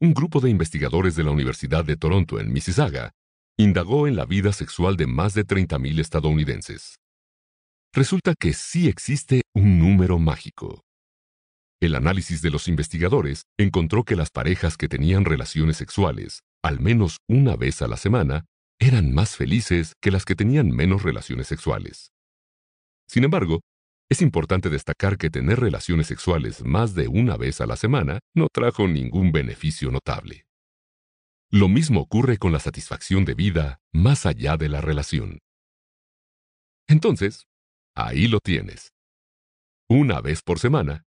un 0.00 0.14
grupo 0.14 0.40
de 0.40 0.50
investigadores 0.50 1.16
de 1.16 1.24
la 1.24 1.32
Universidad 1.32 1.84
de 1.84 1.96
Toronto 1.96 2.38
en 2.38 2.52
Mississauga 2.52 3.12
indagó 3.58 4.06
en 4.06 4.14
la 4.14 4.24
vida 4.24 4.52
sexual 4.52 4.96
de 4.96 5.08
más 5.08 5.34
de 5.34 5.44
30.000 5.44 5.98
estadounidenses. 5.98 7.00
Resulta 7.92 8.34
que 8.38 8.52
sí 8.52 8.88
existe 8.88 9.42
un 9.54 9.80
número 9.80 10.20
mágico. 10.20 10.82
El 11.80 11.96
análisis 11.96 12.42
de 12.42 12.50
los 12.50 12.68
investigadores 12.68 13.42
encontró 13.58 14.04
que 14.04 14.14
las 14.14 14.30
parejas 14.30 14.76
que 14.76 14.88
tenían 14.88 15.24
relaciones 15.24 15.76
sexuales 15.76 16.40
al 16.62 16.80
menos 16.80 17.18
una 17.28 17.56
vez 17.56 17.82
a 17.82 17.88
la 17.88 17.96
semana 17.96 18.44
eran 18.80 19.12
más 19.12 19.36
felices 19.36 19.94
que 20.00 20.10
las 20.10 20.24
que 20.24 20.34
tenían 20.34 20.70
menos 20.70 21.02
relaciones 21.02 21.46
sexuales. 21.46 22.12
Sin 23.08 23.24
embargo, 23.24 23.60
es 24.10 24.22
importante 24.22 24.70
destacar 24.70 25.18
que 25.18 25.28
tener 25.28 25.60
relaciones 25.60 26.06
sexuales 26.06 26.64
más 26.64 26.94
de 26.94 27.08
una 27.08 27.36
vez 27.36 27.60
a 27.60 27.66
la 27.66 27.76
semana 27.76 28.20
no 28.34 28.48
trajo 28.50 28.88
ningún 28.88 29.32
beneficio 29.32 29.90
notable. 29.90 30.46
Lo 31.50 31.68
mismo 31.68 32.00
ocurre 32.00 32.38
con 32.38 32.52
la 32.52 32.58
satisfacción 32.58 33.24
de 33.24 33.34
vida 33.34 33.80
más 33.92 34.24
allá 34.24 34.56
de 34.56 34.68
la 34.68 34.80
relación. 34.80 35.40
Entonces, 36.86 37.46
ahí 37.94 38.28
lo 38.28 38.40
tienes. 38.40 38.92
Una 39.90 40.20
vez 40.20 40.42
por 40.42 40.58
semana, 40.58 41.04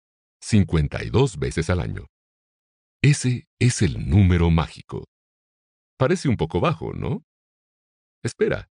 52 0.43 1.39
veces 1.39 1.69
al 1.71 1.81
año. 1.81 2.07
Ese 3.03 3.47
es 3.59 3.83
el 3.83 4.09
número 4.09 4.51
mágico. 4.51 5.05
Parece 5.99 6.29
un 6.29 6.37
poco 6.37 6.61
bajo, 6.61 6.93
¿no? 6.93 7.25
Espera, 8.23 8.69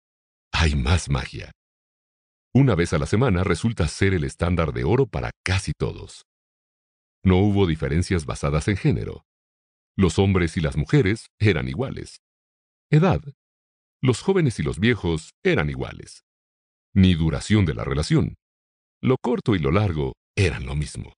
hay 0.52 0.76
más 0.76 1.10
magia. 1.10 1.52
Una 2.58 2.74
vez 2.74 2.94
a 2.94 2.98
la 2.98 3.06
semana 3.06 3.44
resulta 3.44 3.86
ser 3.90 4.14
el 4.14 4.24
estándar 4.24 4.72
de 4.72 4.86
oro 4.86 5.08
para 5.08 5.32
casi 5.44 5.74
todos. 5.78 6.24
No 7.22 7.40
hubo 7.40 7.68
diferencias 7.68 8.26
basadas 8.26 8.70
en 8.70 8.78
género. 8.78 9.26
Los 9.98 10.20
hombres 10.20 10.56
y 10.56 10.62
las 10.62 10.78
mujeres 10.78 11.28
eran 11.38 11.68
iguales. 11.68 12.22
Edad. 12.90 13.22
Los 14.02 14.22
jóvenes 14.22 14.58
y 14.62 14.64
los 14.64 14.80
viejos 14.80 15.32
eran 15.44 15.70
iguales. 15.70 16.24
Ni 16.94 17.14
duración 17.14 17.66
de 17.66 17.74
la 17.74 17.84
relación. 17.84 18.36
Lo 19.02 19.18
corto 19.22 19.54
y 19.54 19.60
lo 19.60 19.72
largo 19.72 20.14
eran 20.38 20.66
lo 20.66 20.78
mismo. 20.78 21.12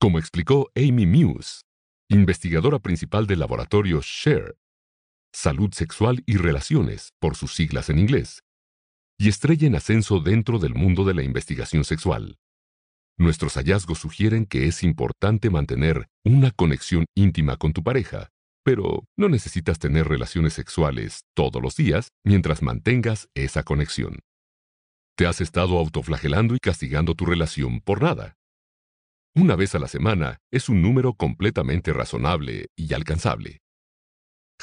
Como 0.00 0.18
explicó 0.18 0.70
Amy 0.74 1.04
Muse, 1.04 1.60
investigadora 2.08 2.78
principal 2.78 3.26
del 3.26 3.40
laboratorio 3.40 4.00
SHARE, 4.00 4.54
Salud 5.34 5.70
Sexual 5.74 6.22
y 6.24 6.38
Relaciones, 6.38 7.10
por 7.20 7.36
sus 7.36 7.54
siglas 7.54 7.90
en 7.90 7.98
inglés, 7.98 8.40
y 9.20 9.28
estrella 9.28 9.66
en 9.66 9.76
ascenso 9.76 10.20
dentro 10.20 10.58
del 10.58 10.74
mundo 10.74 11.04
de 11.04 11.12
la 11.12 11.22
investigación 11.22 11.84
sexual. 11.84 12.38
Nuestros 13.18 13.52
hallazgos 13.58 13.98
sugieren 13.98 14.46
que 14.46 14.66
es 14.66 14.82
importante 14.82 15.50
mantener 15.50 16.08
una 16.24 16.52
conexión 16.52 17.04
íntima 17.14 17.58
con 17.58 17.74
tu 17.74 17.82
pareja, 17.82 18.30
pero 18.64 19.04
no 19.18 19.28
necesitas 19.28 19.78
tener 19.78 20.08
relaciones 20.08 20.54
sexuales 20.54 21.26
todos 21.34 21.60
los 21.60 21.76
días 21.76 22.12
mientras 22.24 22.62
mantengas 22.62 23.28
esa 23.34 23.62
conexión. 23.62 24.20
Te 25.18 25.26
has 25.26 25.42
estado 25.42 25.78
autoflagelando 25.78 26.54
y 26.54 26.58
castigando 26.58 27.14
tu 27.14 27.26
relación 27.26 27.82
por 27.82 28.02
nada. 28.02 28.38
Una 29.34 29.54
vez 29.54 29.74
a 29.74 29.78
la 29.78 29.88
semana 29.88 30.38
es 30.50 30.70
un 30.70 30.80
número 30.80 31.12
completamente 31.12 31.92
razonable 31.92 32.68
y 32.74 32.94
alcanzable. 32.94 33.60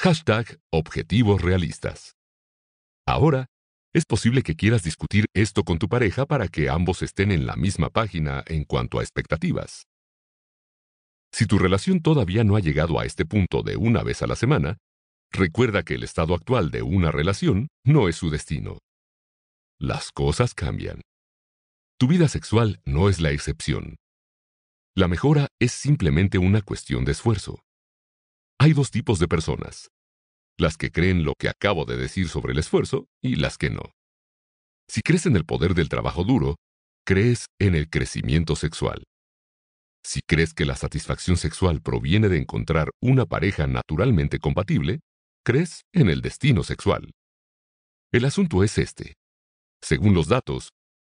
Hashtag 0.00 0.58
Objetivos 0.72 1.42
Realistas. 1.42 2.16
Ahora 3.06 3.46
es 3.98 4.06
posible 4.06 4.42
que 4.42 4.56
quieras 4.56 4.82
discutir 4.82 5.26
esto 5.34 5.64
con 5.64 5.78
tu 5.78 5.88
pareja 5.88 6.24
para 6.24 6.48
que 6.48 6.70
ambos 6.70 7.02
estén 7.02 7.30
en 7.32 7.46
la 7.46 7.56
misma 7.56 7.90
página 7.90 8.42
en 8.46 8.64
cuanto 8.64 8.98
a 8.98 9.02
expectativas. 9.02 9.86
Si 11.32 11.46
tu 11.46 11.58
relación 11.58 12.00
todavía 12.00 12.44
no 12.44 12.56
ha 12.56 12.60
llegado 12.60 12.98
a 12.98 13.04
este 13.04 13.26
punto 13.26 13.62
de 13.62 13.76
una 13.76 14.02
vez 14.02 14.22
a 14.22 14.26
la 14.26 14.36
semana, 14.36 14.78
recuerda 15.30 15.82
que 15.82 15.94
el 15.94 16.04
estado 16.04 16.34
actual 16.34 16.70
de 16.70 16.82
una 16.82 17.10
relación 17.10 17.68
no 17.84 18.08
es 18.08 18.16
su 18.16 18.30
destino. 18.30 18.78
Las 19.78 20.10
cosas 20.10 20.54
cambian. 20.54 21.02
Tu 21.98 22.06
vida 22.06 22.28
sexual 22.28 22.80
no 22.86 23.08
es 23.08 23.20
la 23.20 23.32
excepción. 23.32 23.96
La 24.96 25.08
mejora 25.08 25.48
es 25.60 25.72
simplemente 25.72 26.38
una 26.38 26.62
cuestión 26.62 27.04
de 27.04 27.12
esfuerzo. 27.12 27.60
Hay 28.58 28.72
dos 28.72 28.90
tipos 28.90 29.18
de 29.18 29.28
personas, 29.28 29.90
las 30.58 30.76
que 30.76 30.90
creen 30.90 31.24
lo 31.24 31.34
que 31.38 31.48
acabo 31.48 31.84
de 31.84 31.96
decir 31.96 32.28
sobre 32.28 32.52
el 32.52 32.58
esfuerzo 32.58 33.06
y 33.22 33.36
las 33.36 33.56
que 33.56 33.70
no. 33.70 33.92
Si 34.88 35.02
crees 35.02 35.26
en 35.26 35.36
el 35.36 35.44
poder 35.44 35.74
del 35.74 35.88
trabajo 35.88 36.24
duro, 36.24 36.56
crees 37.06 37.46
en 37.58 37.74
el 37.74 37.88
crecimiento 37.88 38.56
sexual. 38.56 39.04
Si 40.04 40.20
crees 40.26 40.54
que 40.54 40.64
la 40.64 40.76
satisfacción 40.76 41.36
sexual 41.36 41.80
proviene 41.80 42.28
de 42.28 42.38
encontrar 42.38 42.90
una 43.00 43.26
pareja 43.26 43.66
naturalmente 43.66 44.38
compatible, 44.38 45.00
crees 45.44 45.82
en 45.92 46.08
el 46.08 46.22
destino 46.22 46.64
sexual. 46.64 47.12
El 48.12 48.24
asunto 48.24 48.64
es 48.64 48.78
este. 48.78 49.14
Según 49.82 50.14
los 50.14 50.28
datos, 50.28 50.70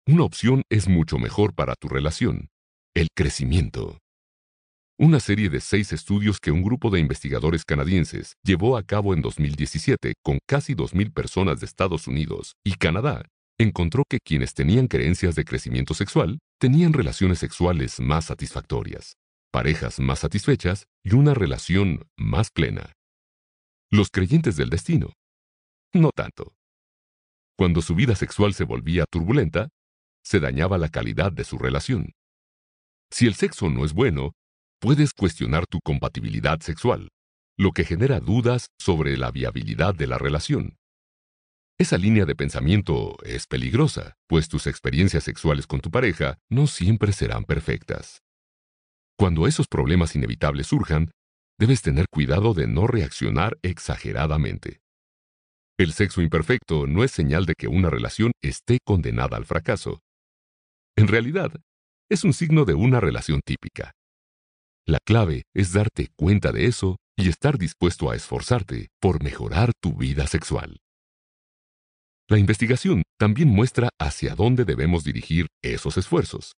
una 0.08 0.24
opción 0.24 0.64
es 0.70 0.88
mucho 0.88 1.18
mejor 1.18 1.54
para 1.54 1.76
tu 1.76 1.88
relación, 1.90 2.50
el 2.94 3.08
crecimiento. 3.16 4.03
Una 5.00 5.20
serie 5.20 5.50
de 5.50 5.60
seis 5.60 5.92
estudios 5.92 6.40
que 6.40 6.52
un 6.52 6.62
grupo 6.62 6.92
de 6.92 7.00
investigadores 7.00 7.66
canadienses 7.66 8.36
llevó 8.44 8.78
a 8.78 8.84
cabo 8.84 9.16
en 9.16 9.22
2017 9.22 10.14
con 10.22 10.38
casi 10.48 10.76
2.000 10.76 11.12
personas 11.12 11.60
de 11.60 11.66
Estados 11.66 12.08
Unidos 12.08 12.54
y 12.64 12.76
Canadá 12.76 13.24
encontró 13.58 14.04
que 14.08 14.20
quienes 14.24 14.54
tenían 14.54 14.88
creencias 14.88 15.34
de 15.34 15.46
crecimiento 15.46 15.96
sexual 15.96 16.38
tenían 16.60 16.94
relaciones 16.94 17.40
sexuales 17.40 18.00
más 18.00 18.26
satisfactorias, 18.26 19.16
parejas 19.52 20.00
más 20.00 20.20
satisfechas 20.20 20.86
y 21.04 21.16
una 21.16 21.34
relación 21.34 22.04
más 22.16 22.52
plena. 22.52 22.94
Los 23.90 24.10
creyentes 24.12 24.58
del 24.58 24.70
destino. 24.70 25.14
No 25.92 26.12
tanto. 26.16 26.54
Cuando 27.58 27.82
su 27.82 27.96
vida 27.96 28.16
sexual 28.16 28.54
se 28.54 28.64
volvía 28.64 29.06
turbulenta, 29.10 29.70
se 30.24 30.40
dañaba 30.40 30.78
la 30.78 30.90
calidad 30.90 31.32
de 31.32 31.46
su 31.46 31.58
relación. 31.58 32.12
Si 33.12 33.26
el 33.26 33.34
sexo 33.34 33.70
no 33.70 33.86
es 33.86 33.94
bueno, 33.94 34.34
puedes 34.84 35.14
cuestionar 35.14 35.66
tu 35.66 35.80
compatibilidad 35.80 36.60
sexual, 36.60 37.08
lo 37.58 37.72
que 37.72 37.86
genera 37.86 38.20
dudas 38.20 38.68
sobre 38.78 39.16
la 39.16 39.32
viabilidad 39.32 39.96
de 39.96 40.08
la 40.08 40.18
relación. 40.18 40.76
Esa 41.80 41.98
línea 41.98 42.26
de 42.26 42.36
pensamiento 42.36 43.16
es 43.24 43.48
peligrosa, 43.48 44.16
pues 44.28 44.50
tus 44.50 44.68
experiencias 44.68 45.24
sexuales 45.24 45.68
con 45.68 45.80
tu 45.80 45.90
pareja 45.90 46.38
no 46.50 46.68
siempre 46.68 47.14
serán 47.14 47.46
perfectas. 47.46 48.24
Cuando 49.18 49.48
esos 49.48 49.68
problemas 49.68 50.18
inevitables 50.18 50.68
surjan, 50.68 51.12
debes 51.58 51.82
tener 51.82 52.08
cuidado 52.12 52.54
de 52.54 52.68
no 52.68 52.86
reaccionar 52.86 53.58
exageradamente. 53.62 54.82
El 55.80 55.94
sexo 55.94 56.22
imperfecto 56.22 56.88
no 56.88 57.06
es 57.06 57.12
señal 57.12 57.46
de 57.46 57.54
que 57.58 57.70
una 57.70 57.90
relación 57.90 58.34
esté 58.42 58.80
condenada 58.84 59.38
al 59.38 59.46
fracaso. 59.46 60.02
En 60.98 61.08
realidad, 61.08 61.54
es 62.10 62.26
un 62.26 62.34
signo 62.34 62.66
de 62.66 62.74
una 62.74 63.00
relación 63.00 63.40
típica. 63.46 63.94
La 64.86 65.00
clave 65.00 65.44
es 65.54 65.72
darte 65.72 66.10
cuenta 66.18 66.52
de 66.52 66.66
eso 66.66 66.98
y 67.16 67.30
estar 67.30 67.58
dispuesto 67.58 68.10
a 68.10 68.16
esforzarte 68.16 68.90
por 69.00 69.24
mejorar 69.24 69.72
tu 69.80 69.94
vida 69.94 70.28
sexual. 70.28 70.82
La 72.28 72.38
investigación 72.38 73.04
también 73.18 73.48
muestra 73.48 73.90
hacia 73.98 74.36
dónde 74.36 74.66
debemos 74.66 75.06
dirigir 75.06 75.48
esos 75.62 75.98
esfuerzos. 75.98 76.54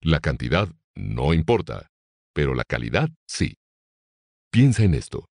La 0.00 0.20
cantidad 0.20 0.68
no 0.94 1.34
importa, 1.34 1.88
pero 2.32 2.54
la 2.54 2.64
calidad 2.64 3.10
sí. 3.26 3.56
Piensa 4.50 4.84
en 4.84 4.94
esto. 4.94 5.26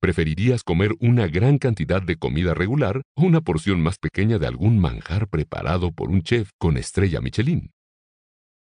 ¿Preferirías 0.00 0.64
comer 0.64 0.92
una 1.00 1.28
gran 1.28 1.58
cantidad 1.58 2.02
de 2.02 2.16
comida 2.16 2.54
regular 2.54 3.02
o 3.16 3.22
una 3.22 3.42
porción 3.42 3.80
más 3.80 3.98
pequeña 3.98 4.38
de 4.38 4.46
algún 4.46 4.78
manjar 4.78 5.28
preparado 5.28 5.92
por 5.92 6.08
un 6.08 6.22
chef 6.22 6.50
con 6.58 6.76
estrella 6.76 7.20
Michelin? 7.20 7.70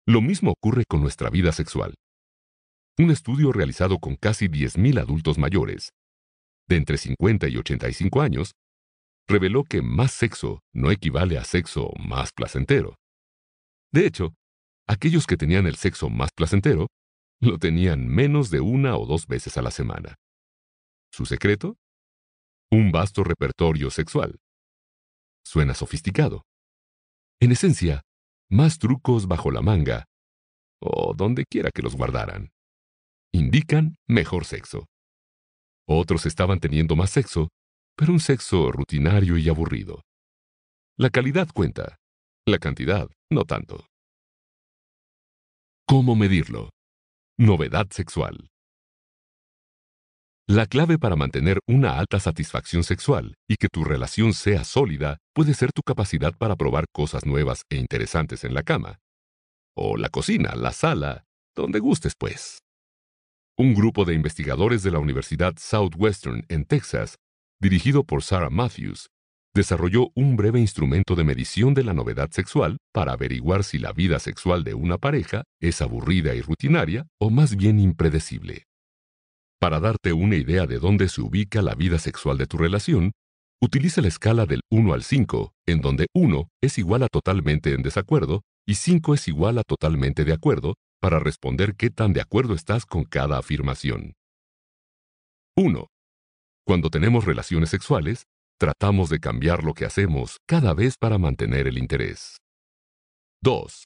Lo 0.07 0.23
mismo 0.23 0.53
ocurre 0.53 0.85
con 0.87 1.03
nuestra 1.03 1.29
vida 1.29 1.53
sexual. 1.53 1.95
Un 2.99 3.11
estudio 3.11 3.53
realizado 3.53 3.99
con 3.99 4.17
casi 4.17 4.49
10.000 4.49 5.01
adultos 5.01 5.39
mayores, 5.39 5.95
de 6.69 6.77
entre 6.77 6.99
50 6.99 7.49
y 7.49 7.57
85 7.57 8.21
años, 8.21 8.53
reveló 9.27 9.65
que 9.65 9.81
más 9.81 10.13
sexo 10.13 10.61
no 10.75 10.91
equivale 10.91 11.39
a 11.39 11.45
sexo 11.45 11.91
más 11.99 12.33
placentero. 12.33 12.97
De 13.93 14.07
hecho, 14.07 14.35
aquellos 14.87 15.27
que 15.27 15.39
tenían 15.39 15.67
el 15.67 15.77
sexo 15.77 16.11
más 16.11 16.33
placentero 16.35 16.89
lo 17.41 17.59
tenían 17.59 18.07
menos 18.07 18.51
de 18.51 18.61
una 18.61 18.97
o 18.97 19.07
dos 19.07 19.27
veces 19.27 19.57
a 19.57 19.63
la 19.63 19.71
semana. 19.71 20.17
¿Su 21.11 21.25
secreto? 21.25 21.79
Un 22.71 22.93
vasto 22.93 23.25
repertorio 23.25 23.91
sexual. 23.91 24.39
Suena 25.45 25.75
sofisticado. 25.75 26.43
En 27.41 27.53
esencia, 27.53 28.03
más 28.51 28.79
trucos 28.79 29.27
bajo 29.27 29.51
la 29.51 29.63
manga, 29.63 30.05
o 30.79 31.15
donde 31.15 31.47
quiera 31.47 31.71
que 31.71 31.83
los 31.83 31.97
guardaran 31.97 32.53
indican 33.33 33.97
mejor 34.09 34.45
sexo. 34.45 34.87
Otros 35.89 36.27
estaban 36.27 36.61
teniendo 36.61 36.97
más 36.97 37.11
sexo 37.11 37.49
pero 37.97 38.13
un 38.13 38.21
sexo 38.21 38.73
rutinario 38.73 39.37
y 39.37 39.49
aburrido. 39.49 40.03
La 40.99 41.11
calidad 41.11 41.49
cuenta, 41.53 41.97
la 42.47 42.59
cantidad 42.59 43.09
no 43.31 43.45
tanto. 43.45 43.87
¿Cómo 45.87 46.15
medirlo? 46.15 46.71
Novedad 47.39 47.89
sexual. 47.91 48.49
La 50.49 50.67
clave 50.67 50.99
para 50.99 51.17
mantener 51.17 51.61
una 51.69 51.99
alta 51.99 52.19
satisfacción 52.19 52.83
sexual 52.83 53.35
y 53.49 53.57
que 53.57 53.69
tu 53.69 53.85
relación 53.85 54.35
sea 54.35 54.65
sólida 54.65 55.19
puede 55.35 55.55
ser 55.55 55.73
tu 55.73 55.83
capacidad 55.83 56.35
para 56.37 56.57
probar 56.57 56.87
cosas 56.93 57.25
nuevas 57.25 57.63
e 57.71 57.77
interesantes 57.77 58.45
en 58.45 58.53
la 58.53 58.63
cama. 58.63 58.99
O 59.75 59.97
la 59.97 60.09
cocina, 60.09 60.55
la 60.55 60.73
sala, 60.73 61.25
donde 61.55 61.79
gustes 61.79 62.15
pues. 62.19 62.62
Un 63.59 63.75
grupo 63.75 64.07
de 64.07 64.15
investigadores 64.15 64.83
de 64.83 64.91
la 64.91 64.99
Universidad 64.99 65.53
Southwestern 65.59 66.47
en 66.49 66.65
Texas, 66.65 67.19
dirigido 67.61 68.03
por 68.03 68.23
Sarah 68.23 68.49
Matthews, 68.49 69.11
desarrolló 69.55 70.11
un 70.15 70.37
breve 70.37 70.59
instrumento 70.59 71.15
de 71.15 71.25
medición 71.25 71.75
de 71.75 71.85
la 71.85 71.93
novedad 71.93 72.31
sexual 72.31 72.79
para 72.95 73.13
averiguar 73.13 73.63
si 73.63 73.79
la 73.79 73.93
vida 73.93 74.19
sexual 74.21 74.65
de 74.65 74.73
una 74.73 74.97
pareja 74.97 75.45
es 75.61 75.83
aburrida 75.83 76.35
y 76.35 76.41
rutinaria 76.41 77.07
o 77.21 77.29
más 77.29 77.55
bien 77.55 77.79
impredecible. 77.79 78.65
Para 79.61 79.81
darte 79.81 80.15
una 80.15 80.37
idea 80.37 80.67
de 80.67 80.79
dónde 80.79 81.11
se 81.11 81.21
ubica 81.21 81.61
la 81.61 81.75
vida 81.75 81.99
sexual 81.99 82.39
de 82.39 82.47
tu 82.47 82.57
relación, 82.57 83.13
utiliza 83.61 84.01
la 84.01 84.09
escala 84.09 84.47
del 84.47 84.63
1 84.71 84.95
al 84.95 85.03
5, 85.03 85.53
en 85.67 85.83
donde 85.83 86.07
1 86.15 86.49
es 86.63 86.79
igual 86.79 87.03
a 87.03 87.09
totalmente 87.09 87.75
en 87.75 87.83
desacuerdo 87.83 88.41
y 88.67 88.77
5 88.77 89.13
es 89.13 89.29
igual 89.29 89.59
a 89.59 89.63
totalmente 89.63 90.25
de 90.25 90.33
acuerdo, 90.33 90.75
para 91.03 91.19
responder 91.19 91.75
qué 91.75 91.91
tan 91.91 92.13
de 92.13 92.21
acuerdo 92.21 92.55
estás 92.55 92.87
con 92.87 93.03
cada 93.03 93.37
afirmación. 93.37 94.15
1. 95.57 95.89
Cuando 96.65 96.91
tenemos 96.91 97.25
relaciones 97.25 97.71
sexuales, 97.71 98.23
tratamos 98.57 99.11
de 99.11 99.19
cambiar 99.19 99.65
lo 99.65 99.75
que 99.75 99.85
hacemos 99.85 100.39
cada 100.47 100.75
vez 100.75 100.97
para 100.97 101.19
mantener 101.19 101.67
el 101.67 101.77
interés. 101.77 102.37
2. 103.43 103.85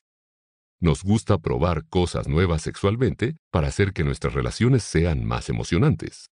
Nos 0.83 1.03
gusta 1.03 1.39
probar 1.39 1.89
cosas 1.89 2.29
nuevas 2.29 2.61
sexualmente 2.61 3.39
para 3.51 3.69
hacer 3.69 3.95
que 3.95 4.05
nuestras 4.05 4.35
relaciones 4.35 4.83
sean 4.83 5.25
más 5.25 5.49
emocionantes. 5.49 6.27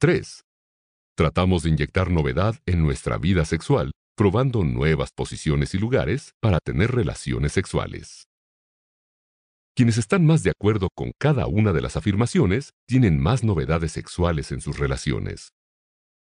3. 0.00 0.40
Tratamos 1.14 1.64
de 1.64 1.68
inyectar 1.68 2.10
novedad 2.10 2.56
en 2.64 2.82
nuestra 2.82 3.18
vida 3.18 3.44
sexual, 3.44 3.90
probando 4.16 4.64
nuevas 4.64 5.10
posiciones 5.14 5.74
y 5.74 5.78
lugares 5.78 6.32
para 6.40 6.60
tener 6.60 6.92
relaciones 6.92 7.52
sexuales. 7.52 8.24
Quienes 9.74 9.98
están 9.98 10.26
más 10.26 10.42
de 10.42 10.50
acuerdo 10.50 10.88
con 10.94 11.12
cada 11.18 11.46
una 11.46 11.72
de 11.72 11.80
las 11.80 11.96
afirmaciones 11.96 12.72
tienen 12.86 13.18
más 13.18 13.42
novedades 13.42 13.92
sexuales 13.92 14.52
en 14.52 14.60
sus 14.60 14.78
relaciones. 14.78 15.52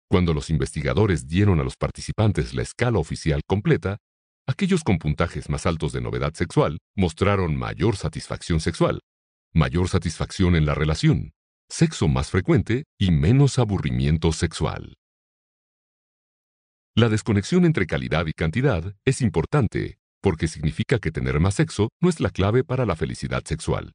Cuando 0.09 0.33
los 0.33 0.49
investigadores 0.49 1.27
dieron 1.27 1.59
a 1.59 1.63
los 1.63 1.75
participantes 1.75 2.53
la 2.53 2.61
escala 2.61 2.99
oficial 2.99 3.41
completa, 3.47 3.97
Aquellos 4.45 4.83
con 4.83 4.97
puntajes 4.97 5.49
más 5.49 5.65
altos 5.65 5.93
de 5.93 6.01
novedad 6.01 6.33
sexual 6.33 6.79
mostraron 6.95 7.55
mayor 7.55 7.95
satisfacción 7.95 8.59
sexual, 8.59 8.99
mayor 9.53 9.87
satisfacción 9.87 10.57
en 10.57 10.65
la 10.65 10.75
relación, 10.75 11.31
sexo 11.69 12.09
más 12.09 12.29
frecuente 12.29 12.83
y 12.99 13.11
menos 13.11 13.57
aburrimiento 13.57 14.33
sexual. 14.33 14.95
La 16.93 17.07
desconexión 17.07 17.63
entre 17.63 17.87
calidad 17.87 18.27
y 18.27 18.33
cantidad 18.33 18.93
es 19.05 19.21
importante 19.21 19.97
porque 20.23 20.47
significa 20.47 20.99
que 20.99 21.11
tener 21.11 21.41
más 21.41 21.55
sexo 21.55 21.89
no 22.01 22.07
es 22.07 22.21
la 22.21 22.29
clave 22.29 22.63
para 22.63 22.85
la 22.85 22.95
felicidad 22.95 23.43
sexual. 23.43 23.91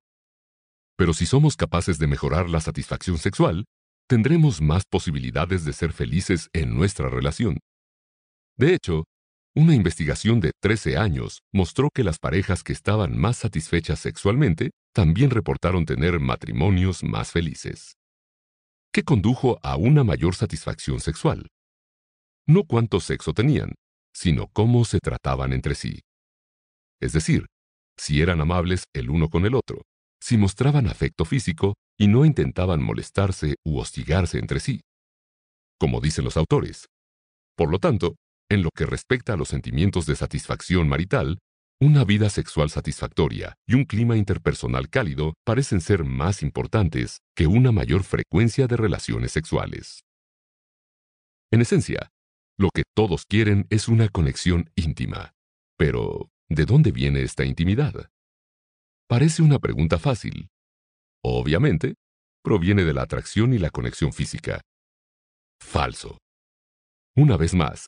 Pero 0.96 1.14
si 1.14 1.24
somos 1.24 1.56
capaces 1.56 1.98
de 1.98 2.06
mejorar 2.06 2.50
la 2.50 2.60
satisfacción 2.60 3.16
sexual, 3.16 3.64
tendremos 4.06 4.60
más 4.60 4.84
posibilidades 4.84 5.64
de 5.64 5.72
ser 5.72 5.92
felices 5.92 6.50
en 6.52 6.76
nuestra 6.76 7.08
relación. 7.08 7.58
De 8.58 8.74
hecho, 8.74 9.04
una 9.56 9.74
investigación 9.74 10.40
de 10.40 10.52
13 10.60 10.98
años 10.98 11.40
mostró 11.52 11.88
que 11.92 12.04
las 12.04 12.18
parejas 12.18 12.62
que 12.62 12.74
estaban 12.74 13.16
más 13.16 13.38
satisfechas 13.38 13.98
sexualmente 13.98 14.70
también 14.92 15.30
reportaron 15.30 15.86
tener 15.86 16.20
matrimonios 16.20 17.02
más 17.02 17.32
felices. 17.32 17.94
¿Qué 18.92 19.02
condujo 19.02 19.58
a 19.62 19.76
una 19.76 20.04
mayor 20.04 20.34
satisfacción 20.34 21.00
sexual? 21.00 21.48
No 22.46 22.64
cuánto 22.64 23.00
sexo 23.00 23.32
tenían, 23.32 23.74
sino 24.12 24.48
cómo 24.48 24.84
se 24.84 24.98
trataban 25.00 25.52
entre 25.52 25.74
sí. 25.74 26.00
Es 27.00 27.12
decir, 27.12 27.46
si 27.96 28.20
eran 28.20 28.40
amables 28.40 28.84
el 28.94 29.10
uno 29.10 29.28
con 29.28 29.46
el 29.46 29.54
otro, 29.54 29.82
si 30.20 30.36
mostraban 30.36 30.88
afecto 30.88 31.24
físico 31.24 31.74
y 31.96 32.08
no 32.08 32.24
intentaban 32.24 32.82
molestarse 32.82 33.56
u 33.64 33.78
hostigarse 33.78 34.38
entre 34.38 34.60
sí. 34.60 34.80
Como 35.78 36.00
dicen 36.00 36.24
los 36.24 36.36
autores. 36.36 36.86
Por 37.56 37.70
lo 37.70 37.78
tanto, 37.78 38.16
en 38.50 38.62
lo 38.62 38.70
que 38.74 38.86
respecta 38.86 39.34
a 39.34 39.36
los 39.36 39.48
sentimientos 39.48 40.06
de 40.06 40.16
satisfacción 40.16 40.88
marital, 40.88 41.38
una 41.80 42.04
vida 42.04 42.28
sexual 42.28 42.70
satisfactoria 42.70 43.54
y 43.66 43.74
un 43.74 43.84
clima 43.84 44.16
interpersonal 44.16 44.88
cálido 44.88 45.34
parecen 45.44 45.80
ser 45.80 46.04
más 46.04 46.42
importantes 46.42 47.18
que 47.36 47.46
una 47.46 47.70
mayor 47.70 48.02
frecuencia 48.02 48.66
de 48.66 48.76
relaciones 48.76 49.30
sexuales. 49.30 50.00
En 51.52 51.60
esencia, 51.60 52.10
lo 52.58 52.70
que 52.74 52.82
todos 52.94 53.24
quieren 53.26 53.66
es 53.70 53.86
una 53.86 54.08
conexión 54.08 54.70
íntima. 54.74 55.34
Pero, 55.76 56.28
¿de 56.48 56.64
dónde 56.64 56.92
viene 56.92 57.22
esta 57.22 57.44
intimidad? 57.44 58.10
Parece 59.08 59.42
una 59.42 59.58
pregunta 59.58 59.98
fácil. 59.98 60.48
Obviamente, 61.22 61.94
proviene 62.42 62.84
de 62.84 62.94
la 62.94 63.02
atracción 63.02 63.52
y 63.52 63.58
la 63.58 63.70
conexión 63.70 64.12
física. 64.12 64.60
Falso. 65.60 66.18
Una 67.16 67.36
vez 67.36 67.54
más, 67.54 67.86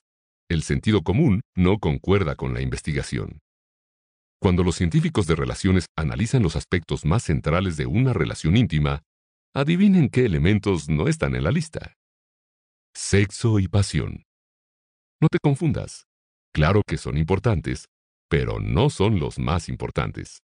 el 0.50 0.62
sentido 0.62 1.02
común 1.02 1.42
no 1.56 1.78
concuerda 1.78 2.34
con 2.34 2.52
la 2.52 2.60
investigación. 2.60 3.38
Cuando 4.42 4.64
los 4.64 4.76
científicos 4.76 5.26
de 5.26 5.36
relaciones 5.36 5.86
analizan 5.96 6.42
los 6.42 6.56
aspectos 6.56 7.04
más 7.04 7.24
centrales 7.24 7.76
de 7.76 7.86
una 7.86 8.12
relación 8.12 8.56
íntima, 8.56 9.02
adivinen 9.54 10.08
qué 10.08 10.24
elementos 10.24 10.88
no 10.88 11.08
están 11.08 11.36
en 11.36 11.44
la 11.44 11.50
lista. 11.50 11.94
Sexo 12.94 13.58
y 13.60 13.68
pasión. 13.68 14.24
No 15.20 15.28
te 15.30 15.38
confundas. 15.38 16.06
Claro 16.52 16.82
que 16.86 16.96
son 16.96 17.16
importantes, 17.16 17.86
pero 18.30 18.60
no 18.60 18.88
son 18.88 19.18
los 19.18 19.38
más 19.38 19.68
importantes. 19.68 20.42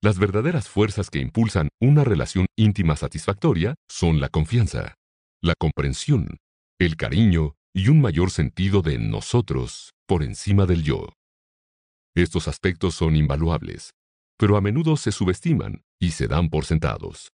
Las 0.00 0.18
verdaderas 0.18 0.68
fuerzas 0.68 1.10
que 1.10 1.18
impulsan 1.18 1.68
una 1.80 2.04
relación 2.04 2.46
íntima 2.56 2.94
satisfactoria 2.94 3.74
son 3.88 4.20
la 4.20 4.28
confianza, 4.28 4.94
la 5.42 5.54
comprensión, 5.58 6.38
el 6.78 6.96
cariño 6.96 7.56
y 7.74 7.88
un 7.88 8.00
mayor 8.00 8.30
sentido 8.30 8.80
de 8.80 8.98
nosotros 8.98 9.92
por 10.06 10.22
encima 10.22 10.66
del 10.66 10.84
yo. 10.84 11.12
Estos 12.14 12.46
aspectos 12.46 12.94
son 12.94 13.16
invaluables, 13.16 13.90
pero 14.38 14.56
a 14.56 14.60
menudo 14.60 14.96
se 14.96 15.10
subestiman 15.10 15.82
y 15.98 16.12
se 16.12 16.28
dan 16.28 16.48
por 16.48 16.64
sentados. 16.64 17.32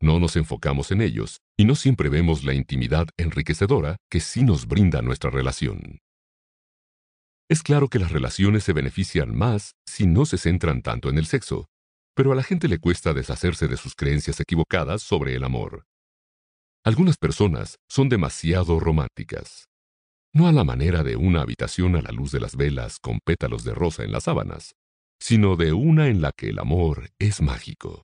No 0.00 0.18
nos 0.18 0.34
enfocamos 0.36 0.90
en 0.90 1.02
ellos 1.02 1.38
y 1.56 1.64
no 1.66 1.74
siempre 1.74 2.08
vemos 2.08 2.42
la 2.42 2.52
intimidad 2.52 3.06
enriquecedora 3.16 3.96
que 4.10 4.20
sí 4.20 4.42
nos 4.42 4.66
brinda 4.66 5.02
nuestra 5.02 5.30
relación. 5.30 6.00
Es 7.48 7.62
claro 7.62 7.88
que 7.88 8.00
las 8.00 8.10
relaciones 8.10 8.64
se 8.64 8.72
benefician 8.72 9.36
más 9.36 9.76
si 9.86 10.06
no 10.06 10.26
se 10.26 10.36
centran 10.36 10.82
tanto 10.82 11.08
en 11.08 11.18
el 11.18 11.26
sexo, 11.26 11.66
pero 12.14 12.32
a 12.32 12.34
la 12.34 12.42
gente 12.42 12.66
le 12.66 12.78
cuesta 12.78 13.14
deshacerse 13.14 13.68
de 13.68 13.76
sus 13.76 13.94
creencias 13.94 14.40
equivocadas 14.40 15.02
sobre 15.02 15.34
el 15.34 15.44
amor. 15.44 15.84
Algunas 16.84 17.16
personas 17.16 17.76
son 17.88 18.08
demasiado 18.08 18.80
románticas. 18.80 19.68
No 20.32 20.48
a 20.48 20.52
la 20.52 20.64
manera 20.64 21.04
de 21.04 21.16
una 21.16 21.42
habitación 21.42 21.94
a 21.94 22.02
la 22.02 22.10
luz 22.10 22.32
de 22.32 22.40
las 22.40 22.56
velas 22.56 22.98
con 22.98 23.20
pétalos 23.24 23.62
de 23.64 23.74
rosa 23.74 24.02
en 24.02 24.12
las 24.12 24.24
sábanas, 24.24 24.74
sino 25.20 25.56
de 25.56 25.72
una 25.72 26.08
en 26.08 26.20
la 26.20 26.32
que 26.36 26.48
el 26.48 26.58
amor 26.58 27.10
es 27.18 27.40
mágico. 27.42 28.02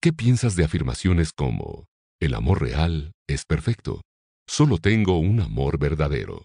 ¿Qué 0.00 0.12
piensas 0.12 0.56
de 0.56 0.64
afirmaciones 0.64 1.32
como, 1.32 1.86
el 2.20 2.34
amor 2.34 2.60
real 2.60 3.12
es 3.28 3.44
perfecto, 3.44 4.02
solo 4.48 4.78
tengo 4.78 5.18
un 5.18 5.40
amor 5.40 5.78
verdadero, 5.78 6.44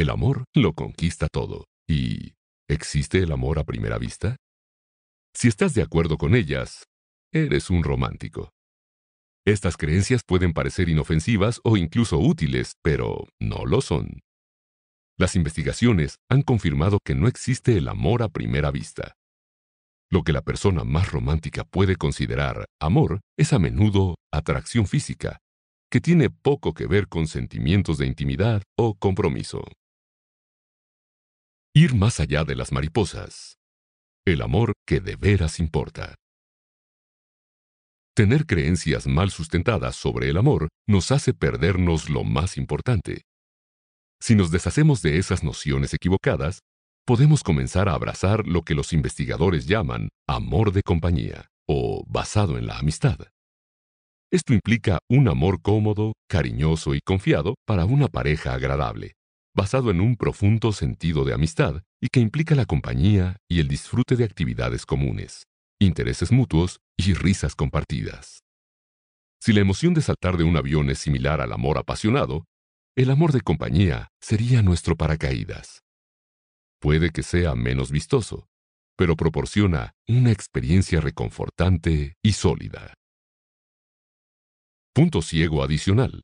el 0.00 0.10
amor 0.10 0.44
lo 0.54 0.72
conquista 0.72 1.28
todo 1.28 1.66
y, 1.86 2.34
¿existe 2.68 3.18
el 3.18 3.32
amor 3.32 3.58
a 3.58 3.64
primera 3.64 3.98
vista? 3.98 4.36
Si 5.34 5.48
estás 5.48 5.74
de 5.74 5.82
acuerdo 5.82 6.16
con 6.16 6.34
ellas, 6.34 6.84
eres 7.32 7.70
un 7.70 7.82
romántico. 7.82 8.50
Estas 9.46 9.76
creencias 9.76 10.22
pueden 10.26 10.52
parecer 10.52 10.88
inofensivas 10.88 11.60
o 11.64 11.76
incluso 11.76 12.18
útiles, 12.18 12.74
pero 12.82 13.28
no 13.40 13.66
lo 13.66 13.80
son. 13.80 14.20
Las 15.18 15.36
investigaciones 15.36 16.16
han 16.30 16.42
confirmado 16.42 16.98
que 17.04 17.14
no 17.14 17.28
existe 17.28 17.76
el 17.76 17.88
amor 17.88 18.22
a 18.22 18.28
primera 18.28 18.70
vista. 18.70 19.12
Lo 20.10 20.22
que 20.22 20.32
la 20.32 20.42
persona 20.42 20.82
más 20.82 21.12
romántica 21.12 21.64
puede 21.64 21.96
considerar 21.96 22.64
amor 22.80 23.20
es 23.36 23.52
a 23.52 23.58
menudo 23.58 24.16
atracción 24.32 24.86
física, 24.86 25.38
que 25.90 26.00
tiene 26.00 26.30
poco 26.30 26.72
que 26.72 26.86
ver 26.86 27.06
con 27.08 27.26
sentimientos 27.26 27.98
de 27.98 28.06
intimidad 28.06 28.62
o 28.78 28.94
compromiso. 28.94 29.62
Ir 31.72 31.94
más 31.94 32.18
allá 32.18 32.42
de 32.42 32.56
las 32.56 32.72
mariposas. 32.72 33.56
El 34.26 34.42
amor 34.42 34.72
que 34.84 34.98
de 34.98 35.14
veras 35.14 35.60
importa. 35.60 36.16
Tener 38.12 38.44
creencias 38.44 39.06
mal 39.06 39.30
sustentadas 39.30 39.94
sobre 39.94 40.28
el 40.30 40.36
amor 40.36 40.68
nos 40.88 41.12
hace 41.12 41.32
perdernos 41.32 42.10
lo 42.10 42.24
más 42.24 42.56
importante. 42.56 43.22
Si 44.20 44.34
nos 44.34 44.50
deshacemos 44.50 45.00
de 45.00 45.18
esas 45.18 45.44
nociones 45.44 45.94
equivocadas, 45.94 46.58
podemos 47.06 47.44
comenzar 47.44 47.88
a 47.88 47.94
abrazar 47.94 48.48
lo 48.48 48.62
que 48.62 48.74
los 48.74 48.92
investigadores 48.92 49.66
llaman 49.66 50.08
amor 50.28 50.72
de 50.72 50.82
compañía 50.82 51.50
o 51.68 52.02
basado 52.08 52.58
en 52.58 52.66
la 52.66 52.78
amistad. 52.78 53.16
Esto 54.32 54.54
implica 54.54 54.98
un 55.08 55.28
amor 55.28 55.62
cómodo, 55.62 56.14
cariñoso 56.28 56.96
y 56.96 57.00
confiado 57.00 57.54
para 57.64 57.84
una 57.84 58.08
pareja 58.08 58.54
agradable, 58.54 59.12
basado 59.54 59.90
en 59.90 60.00
un 60.00 60.16
profundo 60.16 60.72
sentido 60.72 61.24
de 61.24 61.34
amistad 61.34 61.82
y 62.00 62.08
que 62.08 62.20
implica 62.20 62.54
la 62.54 62.66
compañía 62.66 63.36
y 63.48 63.60
el 63.60 63.68
disfrute 63.68 64.16
de 64.16 64.24
actividades 64.24 64.86
comunes, 64.86 65.46
intereses 65.80 66.32
mutuos 66.32 66.80
y 66.96 67.14
risas 67.14 67.54
compartidas. 67.54 68.42
Si 69.40 69.52
la 69.52 69.60
emoción 69.60 69.94
de 69.94 70.02
saltar 70.02 70.36
de 70.36 70.44
un 70.44 70.56
avión 70.56 70.90
es 70.90 70.98
similar 70.98 71.40
al 71.40 71.52
amor 71.52 71.78
apasionado, 71.78 72.44
el 72.96 73.10
amor 73.10 73.32
de 73.32 73.40
compañía 73.40 74.08
sería 74.20 74.62
nuestro 74.62 74.96
paracaídas. 74.96 75.82
Puede 76.80 77.10
que 77.10 77.22
sea 77.22 77.54
menos 77.54 77.90
vistoso, 77.90 78.48
pero 78.96 79.16
proporciona 79.16 79.92
una 80.06 80.30
experiencia 80.30 81.00
reconfortante 81.00 82.16
y 82.22 82.32
sólida. 82.32 82.94
Punto 84.92 85.22
ciego 85.22 85.62
adicional. 85.62 86.22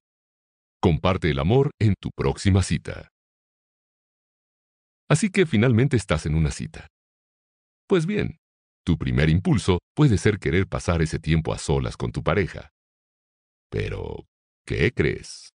Comparte 0.83 1.31
el 1.31 1.39
amor 1.39 1.71
en 1.79 1.95
tu 1.99 2.11
próxima 2.15 2.63
cita. 2.63 3.09
Así 5.09 5.31
que 5.31 5.47
finalmente 5.47 5.97
estás 5.97 6.27
en 6.27 6.35
una 6.35 6.51
cita. 6.51 6.89
Pues 7.89 8.07
bien, 8.07 8.39
tu 8.85 8.99
primer 8.99 9.29
impulso 9.29 9.79
puede 9.95 10.19
ser 10.19 10.39
querer 10.39 10.67
pasar 10.67 11.03
ese 11.03 11.19
tiempo 11.19 11.53
a 11.53 11.59
solas 11.59 11.97
con 11.97 12.13
tu 12.13 12.23
pareja. 12.23 12.71
Pero, 13.71 14.27
¿qué 14.67 14.93
crees? 14.93 15.51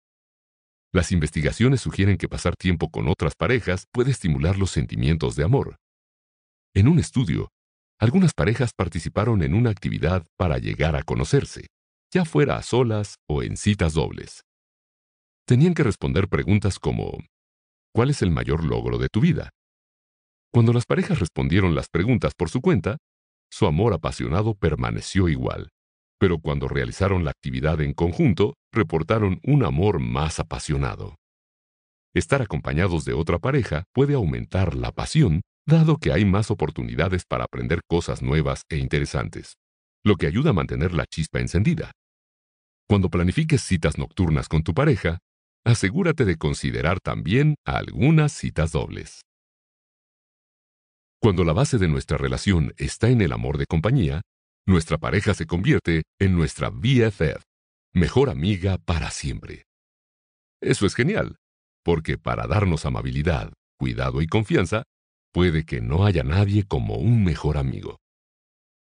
Las 0.92 1.12
investigaciones 1.12 1.82
sugieren 1.82 2.16
que 2.16 2.28
pasar 2.28 2.56
tiempo 2.56 2.90
con 2.90 3.08
otras 3.08 3.34
parejas 3.34 3.84
puede 3.92 4.10
estimular 4.10 4.56
los 4.56 4.70
sentimientos 4.70 5.36
de 5.36 5.44
amor. 5.44 5.76
En 6.74 6.88
un 6.88 6.98
estudio, 6.98 7.48
algunas 7.98 8.32
parejas 8.32 8.72
participaron 8.74 9.42
en 9.42 9.54
una 9.54 9.70
actividad 9.70 10.24
para 10.38 10.58
llegar 10.58 10.96
a 10.96 11.02
conocerse, 11.02 11.66
ya 12.12 12.24
fuera 12.24 12.56
a 12.56 12.62
solas 12.62 13.16
o 13.28 13.42
en 13.42 13.56
citas 13.56 13.94
dobles. 13.94 14.42
Tenían 15.46 15.74
que 15.74 15.82
responder 15.82 16.28
preguntas 16.28 16.78
como, 16.78 17.18
¿cuál 17.92 18.10
es 18.10 18.22
el 18.22 18.30
mayor 18.30 18.64
logro 18.64 18.98
de 18.98 19.08
tu 19.08 19.20
vida? 19.20 19.50
Cuando 20.52 20.72
las 20.72 20.86
parejas 20.86 21.18
respondieron 21.18 21.74
las 21.74 21.88
preguntas 21.88 22.32
por 22.36 22.48
su 22.48 22.60
cuenta, 22.60 22.98
su 23.50 23.66
amor 23.66 23.92
apasionado 23.92 24.54
permaneció 24.54 25.28
igual, 25.28 25.70
pero 26.18 26.38
cuando 26.38 26.68
realizaron 26.68 27.24
la 27.24 27.30
actividad 27.30 27.80
en 27.80 27.92
conjunto, 27.94 28.54
reportaron 28.72 29.40
un 29.44 29.64
amor 29.64 30.00
más 30.00 30.40
apasionado. 30.40 31.16
Estar 32.14 32.42
acompañados 32.42 33.04
de 33.04 33.12
otra 33.12 33.38
pareja 33.38 33.84
puede 33.92 34.14
aumentar 34.14 34.74
la 34.74 34.92
pasión, 34.92 35.42
dado 35.66 35.98
que 35.98 36.12
hay 36.12 36.24
más 36.24 36.50
oportunidades 36.50 37.24
para 37.28 37.44
aprender 37.44 37.80
cosas 37.86 38.22
nuevas 38.22 38.62
e 38.70 38.78
interesantes, 38.78 39.54
lo 40.04 40.16
que 40.16 40.26
ayuda 40.26 40.50
a 40.50 40.54
mantener 40.54 40.94
la 40.94 41.04
chispa 41.06 41.40
encendida. 41.40 41.92
Cuando 42.88 43.10
planifiques 43.10 43.62
citas 43.62 43.98
nocturnas 43.98 44.48
con 44.48 44.62
tu 44.62 44.72
pareja, 44.72 45.18
asegúrate 45.68 46.24
de 46.24 46.38
considerar 46.38 46.98
también 46.98 47.56
algunas 47.66 48.32
citas 48.32 48.72
dobles. 48.72 49.20
Cuando 51.20 51.44
la 51.44 51.52
base 51.52 51.76
de 51.76 51.88
nuestra 51.88 52.16
relación 52.16 52.72
está 52.78 53.10
en 53.10 53.20
el 53.20 53.32
amor 53.32 53.58
de 53.58 53.66
compañía, 53.66 54.22
nuestra 54.66 54.96
pareja 54.96 55.34
se 55.34 55.46
convierte 55.46 56.04
en 56.18 56.34
nuestra 56.34 56.70
BFF, 56.70 57.42
mejor 57.92 58.30
amiga 58.30 58.78
para 58.78 59.10
siempre. 59.10 59.64
Eso 60.62 60.86
es 60.86 60.94
genial, 60.94 61.36
porque 61.84 62.16
para 62.16 62.46
darnos 62.46 62.86
amabilidad, 62.86 63.52
cuidado 63.78 64.22
y 64.22 64.26
confianza, 64.26 64.84
puede 65.34 65.66
que 65.66 65.82
no 65.82 66.06
haya 66.06 66.22
nadie 66.22 66.64
como 66.66 66.96
un 66.96 67.24
mejor 67.24 67.58
amigo. 67.58 67.98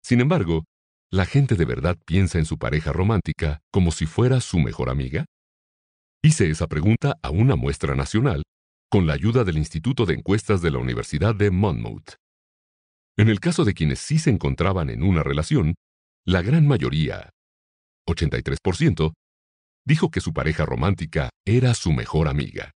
Sin 0.03 0.19
embargo, 0.19 0.65
¿la 1.09 1.26
gente 1.26 1.55
de 1.55 1.63
verdad 1.63 1.97
piensa 2.05 2.38
en 2.38 2.45
su 2.45 2.57
pareja 2.57 2.91
romántica 2.91 3.61
como 3.71 3.91
si 3.91 4.05
fuera 4.05 4.41
su 4.41 4.59
mejor 4.59 4.89
amiga? 4.89 5.26
Hice 6.26 6.49
esa 6.49 6.65
pregunta 6.65 7.19
a 7.21 7.30
una 7.30 7.55
muestra 7.55 7.93
nacional 7.93 8.41
con 8.89 9.05
la 9.05 9.13
ayuda 9.13 9.43
del 9.43 9.59
Instituto 9.59 10.07
de 10.07 10.15
Encuestas 10.15 10.59
de 10.63 10.71
la 10.71 10.80
Universidad 10.80 11.36
de 11.36 11.51
Monmouth. 11.51 12.15
En 13.15 13.30
el 13.30 13.39
caso 13.39 13.63
de 13.63 13.76
quienes 13.76 13.99
sí 13.99 14.17
se 14.17 14.32
encontraban 14.32 14.89
en 14.89 15.03
una 15.03 15.21
relación, 15.21 15.76
la 16.26 16.41
gran 16.41 16.65
mayoría, 16.65 17.30
83%, 18.09 19.13
dijo 19.86 20.09
que 20.09 20.19
su 20.19 20.34
pareja 20.34 20.65
romántica 20.65 21.30
era 21.45 21.76
su 21.76 21.93
mejor 21.93 22.28
amiga. 22.28 22.71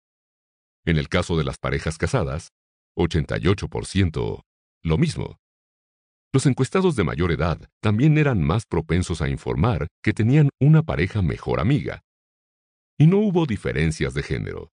En 0.84 0.98
el 0.98 1.08
caso 1.08 1.38
de 1.38 1.44
las 1.44 1.60
parejas 1.60 2.00
casadas, 2.00 2.50
88%, 2.98 4.42
lo 4.82 4.98
mismo. 4.98 5.38
Los 6.34 6.48
encuestados 6.48 6.96
de 6.96 7.04
mayor 7.04 7.32
edad 7.32 7.70
también 7.80 8.18
eran 8.18 8.42
más 8.42 8.66
propensos 8.66 9.22
a 9.22 9.30
informar 9.30 9.86
que 10.04 10.14
tenían 10.14 10.50
una 10.60 10.82
pareja 10.82 11.22
mejor 11.22 11.60
amiga. 11.60 12.02
Y 12.98 13.08
no 13.08 13.18
hubo 13.18 13.46
diferencias 13.46 14.14
de 14.14 14.24
género. 14.24 14.72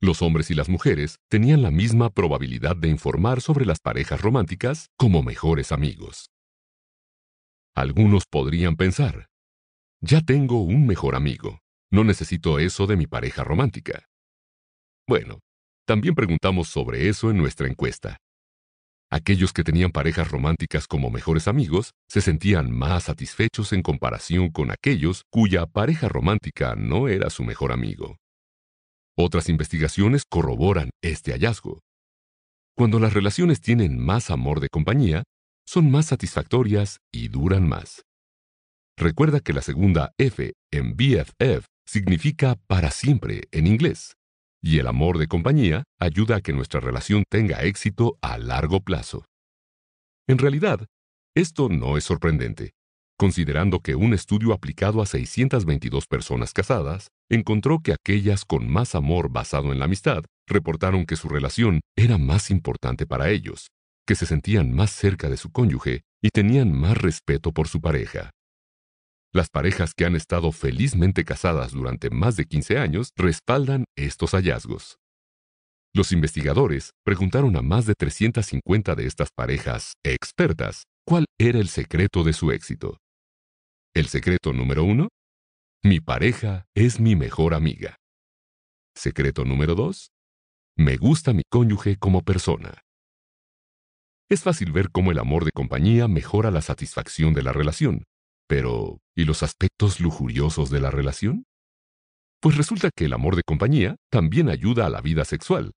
Los 0.00 0.20
hombres 0.20 0.50
y 0.50 0.54
las 0.54 0.68
mujeres 0.68 1.16
tenían 1.30 1.62
la 1.62 1.70
misma 1.70 2.10
probabilidad 2.10 2.76
de 2.76 2.88
informar 2.88 3.40
sobre 3.40 3.64
las 3.64 3.80
parejas 3.80 4.20
románticas 4.20 4.90
como 4.98 5.22
mejores 5.22 5.72
amigos. 5.72 6.30
Algunos 7.74 8.26
podrían 8.26 8.76
pensar, 8.76 9.28
ya 10.00 10.20
tengo 10.20 10.62
un 10.62 10.86
mejor 10.86 11.14
amigo, 11.14 11.60
no 11.90 12.04
necesito 12.04 12.58
eso 12.58 12.86
de 12.86 12.96
mi 12.96 13.06
pareja 13.06 13.42
romántica. 13.42 14.06
Bueno, 15.08 15.40
también 15.86 16.14
preguntamos 16.14 16.68
sobre 16.68 17.08
eso 17.08 17.30
en 17.30 17.38
nuestra 17.38 17.66
encuesta. 17.66 18.18
Aquellos 19.14 19.52
que 19.52 19.62
tenían 19.62 19.92
parejas 19.92 20.28
románticas 20.28 20.88
como 20.88 21.08
mejores 21.08 21.46
amigos 21.46 21.92
se 22.08 22.20
sentían 22.20 22.72
más 22.72 23.04
satisfechos 23.04 23.72
en 23.72 23.80
comparación 23.80 24.50
con 24.50 24.72
aquellos 24.72 25.22
cuya 25.30 25.66
pareja 25.66 26.08
romántica 26.08 26.74
no 26.74 27.06
era 27.06 27.30
su 27.30 27.44
mejor 27.44 27.70
amigo. 27.70 28.16
Otras 29.16 29.48
investigaciones 29.48 30.24
corroboran 30.28 30.90
este 31.00 31.30
hallazgo. 31.30 31.78
Cuando 32.76 32.98
las 32.98 33.12
relaciones 33.12 33.60
tienen 33.60 34.04
más 34.04 34.32
amor 34.32 34.58
de 34.58 34.68
compañía, 34.68 35.22
son 35.64 35.92
más 35.92 36.06
satisfactorias 36.06 36.98
y 37.12 37.28
duran 37.28 37.68
más. 37.68 38.02
Recuerda 38.98 39.38
que 39.38 39.52
la 39.52 39.62
segunda 39.62 40.10
F 40.18 40.54
en 40.72 40.96
BFF 40.96 41.66
significa 41.86 42.56
para 42.66 42.90
siempre 42.90 43.42
en 43.52 43.68
inglés, 43.68 44.16
y 44.64 44.78
el 44.78 44.86
amor 44.86 45.18
de 45.18 45.28
compañía 45.28 45.84
ayuda 46.00 46.36
a 46.36 46.40
que 46.40 46.52
nuestra 46.52 46.80
relación 46.80 47.24
tenga 47.28 47.62
éxito 47.62 48.18
a 48.22 48.38
largo 48.38 48.80
plazo. 48.80 49.24
En 50.26 50.38
realidad, 50.38 50.86
esto 51.36 51.68
no 51.68 51.98
es 51.98 52.04
sorprendente 52.04 52.72
considerando 53.16 53.80
que 53.80 53.94
un 53.94 54.12
estudio 54.12 54.52
aplicado 54.52 55.00
a 55.00 55.06
622 55.06 56.06
personas 56.06 56.52
casadas 56.52 57.08
encontró 57.30 57.80
que 57.80 57.92
aquellas 57.92 58.44
con 58.44 58.70
más 58.70 58.94
amor 58.94 59.30
basado 59.30 59.72
en 59.72 59.78
la 59.78 59.86
amistad 59.86 60.24
reportaron 60.46 61.06
que 61.06 61.16
su 61.16 61.28
relación 61.28 61.80
era 61.96 62.18
más 62.18 62.50
importante 62.50 63.06
para 63.06 63.30
ellos, 63.30 63.68
que 64.06 64.14
se 64.14 64.26
sentían 64.26 64.72
más 64.72 64.90
cerca 64.90 65.30
de 65.30 65.36
su 65.36 65.50
cónyuge 65.50 66.02
y 66.22 66.28
tenían 66.30 66.72
más 66.72 66.98
respeto 66.98 67.52
por 67.52 67.68
su 67.68 67.80
pareja. 67.80 68.30
Las 69.34 69.48
parejas 69.48 69.94
que 69.94 70.04
han 70.04 70.14
estado 70.14 70.52
felizmente 70.52 71.24
casadas 71.24 71.72
durante 71.72 72.08
más 72.08 72.36
de 72.36 72.44
15 72.44 72.78
años 72.78 73.10
respaldan 73.16 73.84
estos 73.96 74.30
hallazgos. 74.30 75.00
Los 75.92 76.12
investigadores 76.12 76.92
preguntaron 77.04 77.56
a 77.56 77.62
más 77.62 77.84
de 77.84 77.94
350 77.94 78.94
de 78.94 79.06
estas 79.06 79.30
parejas 79.34 79.94
expertas 80.04 80.84
cuál 81.04 81.24
era 81.36 81.58
el 81.58 81.66
secreto 81.66 82.22
de 82.22 82.32
su 82.32 82.52
éxito. 82.52 82.98
El 83.92 84.06
secreto 84.06 84.52
número 84.52 84.84
uno, 84.84 85.08
mi 85.82 85.98
pareja 85.98 86.66
es 86.76 87.00
mi 87.00 87.16
mejor 87.16 87.54
amiga. 87.54 87.96
Secreto 88.94 89.44
número 89.44 89.74
dos, 89.74 90.10
me 90.76 90.96
gusta 90.96 91.32
mi 91.32 91.42
cónyuge 91.50 91.96
como 91.96 92.22
persona. 92.22 92.82
Es 94.30 94.44
fácil 94.44 94.70
ver 94.70 94.92
cómo 94.92 95.10
el 95.10 95.18
amor 95.18 95.44
de 95.44 95.50
compañía 95.50 96.06
mejora 96.06 96.52
la 96.52 96.60
satisfacción 96.60 97.34
de 97.34 97.42
la 97.42 97.52
relación, 97.52 98.04
pero 98.46 98.98
¿y 99.16 99.24
los 99.24 99.42
aspectos 99.42 100.00
lujuriosos 100.00 100.70
de 100.70 100.80
la 100.80 100.90
relación? 100.90 101.44
Pues 102.40 102.56
resulta 102.56 102.90
que 102.94 103.06
el 103.06 103.12
amor 103.12 103.36
de 103.36 103.42
compañía 103.42 103.96
también 104.10 104.48
ayuda 104.48 104.86
a 104.86 104.90
la 104.90 105.00
vida 105.00 105.24
sexual. 105.24 105.72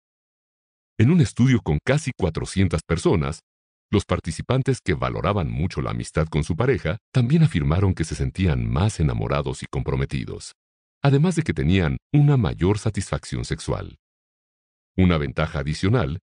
En 1.00 1.12
un 1.12 1.22
estudio 1.22 1.62
con 1.62 1.80
casi 1.84 2.12
400 2.18 2.82
personas, 2.86 3.42
los 3.90 4.04
participantes 4.04 4.80
que 4.84 4.94
valoraban 4.94 5.50
mucho 5.50 5.82
la 5.82 5.92
amistad 5.92 6.28
con 6.28 6.44
su 6.44 6.56
pareja 6.56 6.98
también 7.14 7.44
afirmaron 7.44 7.94
que 7.94 8.04
se 8.04 8.16
sentían 8.16 8.70
más 8.70 9.00
enamorados 9.00 9.64
y 9.64 9.68
comprometidos, 9.68 10.54
además 11.02 11.36
de 11.36 11.44
que 11.44 11.54
tenían 11.54 11.98
una 12.12 12.36
mayor 12.36 12.80
satisfacción 12.80 13.46
sexual. 13.46 13.98
Una 14.98 15.18
ventaja 15.18 15.60
adicional, 15.60 16.20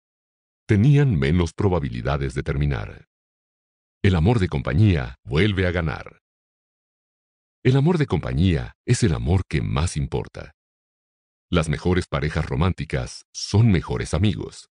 tenían 0.67 1.17
menos 1.17 1.53
probabilidades 1.53 2.33
de 2.33 2.43
terminar. 2.43 3.05
El 4.03 4.15
amor 4.15 4.39
de 4.39 4.49
compañía 4.49 5.15
vuelve 5.23 5.67
a 5.67 5.71
ganar. 5.71 6.22
El 7.65 7.77
amor 7.77 7.97
de 7.97 8.07
compañía 8.07 8.73
es 8.85 9.03
el 9.03 9.13
amor 9.13 9.43
que 9.47 9.61
más 9.61 9.95
importa. 9.95 10.51
Las 11.49 11.69
mejores 11.69 12.07
parejas 12.07 12.45
románticas 12.45 13.23
son 13.31 13.71
mejores 13.71 14.13
amigos. 14.13 14.67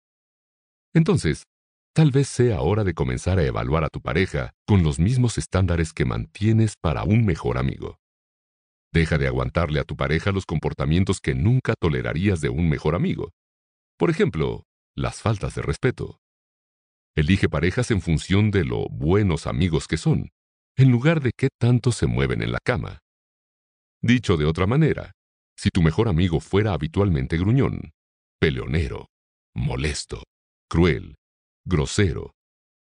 Entonces, 0.93 1.45
tal 1.95 2.11
vez 2.11 2.27
sea 2.27 2.63
hora 2.63 2.83
de 2.83 2.93
comenzar 2.93 3.39
a 3.39 3.45
evaluar 3.45 3.85
a 3.85 3.91
tu 3.91 4.01
pareja 4.01 4.51
con 4.67 4.83
los 4.83 4.99
mismos 4.99 5.39
estándares 5.39 5.93
que 5.93 6.05
mantienes 6.05 6.75
para 6.77 7.05
un 7.05 7.25
mejor 7.25 7.59
amigo. 7.59 8.01
Deja 8.93 9.19
de 9.19 9.29
aguantarle 9.29 9.79
a 9.79 9.85
tu 9.85 9.97
pareja 9.97 10.33
los 10.33 10.45
comportamientos 10.45 11.21
que 11.21 11.37
nunca 11.37 11.75
tolerarías 11.79 12.41
de 12.41 12.49
un 12.49 12.69
mejor 12.69 12.97
amigo. 12.97 13.31
Por 13.97 14.11
ejemplo, 14.11 14.65
las 14.97 15.21
faltas 15.23 15.55
de 15.55 15.63
respeto. 15.63 16.19
Elige 17.15 17.49
parejas 17.49 17.93
en 17.93 18.01
función 18.01 18.51
de 18.51 18.65
lo 18.65 18.89
buenos 18.89 19.47
amigos 19.47 19.87
que 19.87 19.97
son, 19.97 20.33
en 20.77 20.91
lugar 20.91 21.21
de 21.21 21.33
qué 21.37 21.49
tanto 21.59 21.93
se 21.93 22.07
mueven 22.07 22.43
en 22.43 22.53
la 22.53 22.59
cama. 22.65 23.01
Dicho 24.03 24.37
de 24.37 24.47
otra 24.47 24.67
manera, 24.67 25.13
si 25.57 25.71
tu 25.71 25.83
mejor 25.83 26.09
amigo 26.09 26.41
fuera 26.41 26.73
habitualmente 26.73 27.37
gruñón, 27.37 27.93
peleonero, 28.41 29.09
molesto, 29.55 30.23
cruel, 30.69 31.17
grosero, 31.67 32.33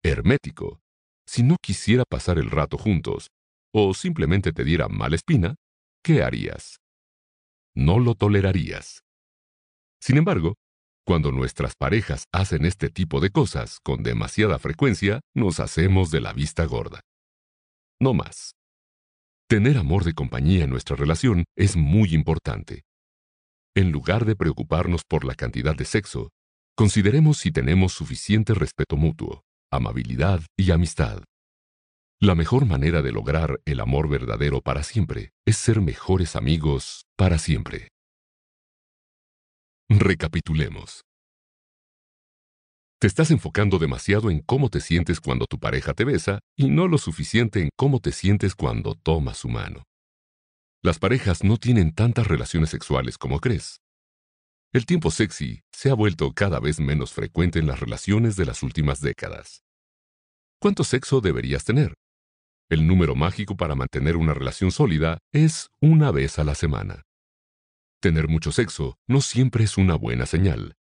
hermético, 0.04 0.80
si 1.26 1.44
no 1.44 1.58
quisiera 1.62 2.04
pasar 2.08 2.38
el 2.38 2.52
rato 2.52 2.78
juntos, 2.78 3.30
o 3.74 3.94
simplemente 3.94 4.54
te 4.54 4.64
diera 4.64 4.88
mala 4.88 5.16
espina, 5.16 5.56
¿qué 6.04 6.24
harías? 6.24 6.78
No 7.76 8.00
lo 8.00 8.16
tolerarías. 8.16 9.02
Sin 10.00 10.18
embargo, 10.18 10.56
cuando 11.06 11.32
nuestras 11.32 11.74
parejas 11.76 12.26
hacen 12.34 12.66
este 12.66 12.90
tipo 12.90 13.20
de 13.20 13.30
cosas 13.30 13.80
con 13.82 14.04
demasiada 14.04 14.60
frecuencia, 14.60 15.22
nos 15.34 15.60
hacemos 15.60 16.12
de 16.12 16.22
la 16.22 16.34
vista 16.34 16.66
gorda. 16.66 17.02
No 18.00 18.14
más. 18.14 18.54
Tener 19.50 19.78
amor 19.78 20.04
de 20.04 20.14
compañía 20.14 20.66
en 20.66 20.70
nuestra 20.70 20.96
relación 20.96 21.46
es 21.56 21.76
muy 21.76 22.14
importante. 22.14 22.84
En 23.76 23.92
lugar 23.92 24.26
de 24.26 24.36
preocuparnos 24.36 25.04
por 25.08 25.24
la 25.24 25.36
cantidad 25.36 25.76
de 25.76 25.86
sexo, 25.86 26.30
consideremos 26.76 27.38
si 27.38 27.52
tenemos 27.52 27.94
suficiente 27.94 28.54
respeto 28.54 28.98
mutuo, 28.98 29.44
amabilidad 29.72 30.42
y 30.58 30.72
amistad. 30.72 31.24
La 32.20 32.36
mejor 32.36 32.66
manera 32.66 33.02
de 33.02 33.12
lograr 33.12 33.60
el 33.66 33.80
amor 33.80 34.10
verdadero 34.10 34.62
para 34.62 34.84
siempre 34.84 35.32
es 35.46 35.58
ser 35.58 35.82
mejores 35.82 36.36
amigos 36.36 37.06
para 37.16 37.38
siempre. 37.38 37.90
Recapitulemos. 39.90 41.07
Te 43.00 43.06
estás 43.06 43.30
enfocando 43.30 43.78
demasiado 43.78 44.32
en 44.32 44.40
cómo 44.40 44.70
te 44.70 44.82
sientes 44.82 45.22
cuando 45.22 45.46
tu 45.46 45.60
pareja 45.60 45.94
te 45.94 46.04
besa 46.04 46.40
y 46.56 46.68
no 46.70 46.88
lo 46.88 46.98
suficiente 46.98 47.62
en 47.62 47.70
cómo 47.76 48.00
te 48.00 48.12
sientes 48.12 48.56
cuando 48.56 48.96
tomas 48.96 49.38
su 49.38 49.50
mano. 49.50 49.84
Las 50.82 50.98
parejas 50.98 51.44
no 51.44 51.58
tienen 51.58 51.94
tantas 51.94 52.26
relaciones 52.26 52.72
sexuales 52.72 53.20
como 53.20 53.40
crees. 53.40 53.82
El 54.74 54.88
tiempo 54.88 55.12
sexy 55.12 55.62
se 55.72 55.92
ha 55.92 55.94
vuelto 55.94 56.34
cada 56.34 56.60
vez 56.60 56.80
menos 56.80 57.14
frecuente 57.14 57.60
en 57.60 57.68
las 57.68 57.80
relaciones 57.80 58.36
de 58.36 58.46
las 58.46 58.64
últimas 58.64 59.00
décadas. 59.00 59.62
¿Cuánto 60.60 60.84
sexo 60.84 61.22
deberías 61.22 61.66
tener? 61.66 61.94
El 62.68 62.88
número 62.88 63.14
mágico 63.14 63.56
para 63.56 63.76
mantener 63.76 64.18
una 64.18 64.34
relación 64.34 64.72
sólida 64.72 65.20
es 65.32 65.68
una 65.82 66.10
vez 66.10 66.40
a 66.40 66.44
la 66.44 66.56
semana. 66.56 67.04
Tener 68.02 68.28
mucho 68.28 68.52
sexo 68.52 68.98
no 69.08 69.22
siempre 69.22 69.66
es 69.66 69.78
una 69.78 69.96
buena 69.96 70.26
señal. 70.26 70.74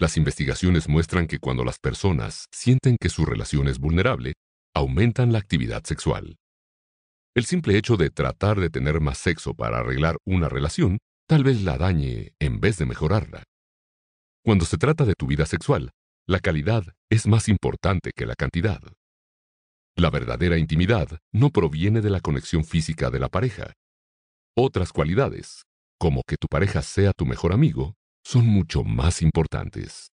Las 0.00 0.16
investigaciones 0.16 0.88
muestran 0.88 1.26
que 1.26 1.38
cuando 1.38 1.62
las 1.62 1.78
personas 1.78 2.46
sienten 2.50 2.96
que 2.98 3.10
su 3.10 3.26
relación 3.26 3.68
es 3.68 3.78
vulnerable, 3.78 4.32
aumentan 4.74 5.30
la 5.30 5.38
actividad 5.38 5.84
sexual. 5.84 6.38
El 7.36 7.44
simple 7.44 7.76
hecho 7.76 7.98
de 7.98 8.08
tratar 8.08 8.58
de 8.60 8.70
tener 8.70 9.02
más 9.02 9.18
sexo 9.18 9.52
para 9.52 9.80
arreglar 9.80 10.16
una 10.24 10.48
relación 10.48 11.00
tal 11.28 11.44
vez 11.44 11.60
la 11.64 11.76
dañe 11.76 12.32
en 12.40 12.60
vez 12.60 12.78
de 12.78 12.86
mejorarla. 12.86 13.44
Cuando 14.42 14.64
se 14.64 14.78
trata 14.78 15.04
de 15.04 15.12
tu 15.12 15.26
vida 15.26 15.44
sexual, 15.44 15.90
la 16.26 16.40
calidad 16.40 16.94
es 17.10 17.26
más 17.26 17.50
importante 17.50 18.12
que 18.16 18.24
la 18.24 18.36
cantidad. 18.36 18.80
La 19.96 20.08
verdadera 20.08 20.56
intimidad 20.56 21.18
no 21.30 21.50
proviene 21.50 22.00
de 22.00 22.08
la 22.08 22.20
conexión 22.20 22.64
física 22.64 23.10
de 23.10 23.18
la 23.18 23.28
pareja. 23.28 23.74
Otras 24.56 24.94
cualidades, 24.94 25.64
como 25.98 26.22
que 26.26 26.36
tu 26.38 26.46
pareja 26.48 26.80
sea 26.80 27.12
tu 27.12 27.26
mejor 27.26 27.52
amigo, 27.52 27.96
son 28.30 28.46
mucho 28.46 28.84
más 28.84 29.22
importantes. 29.22 30.12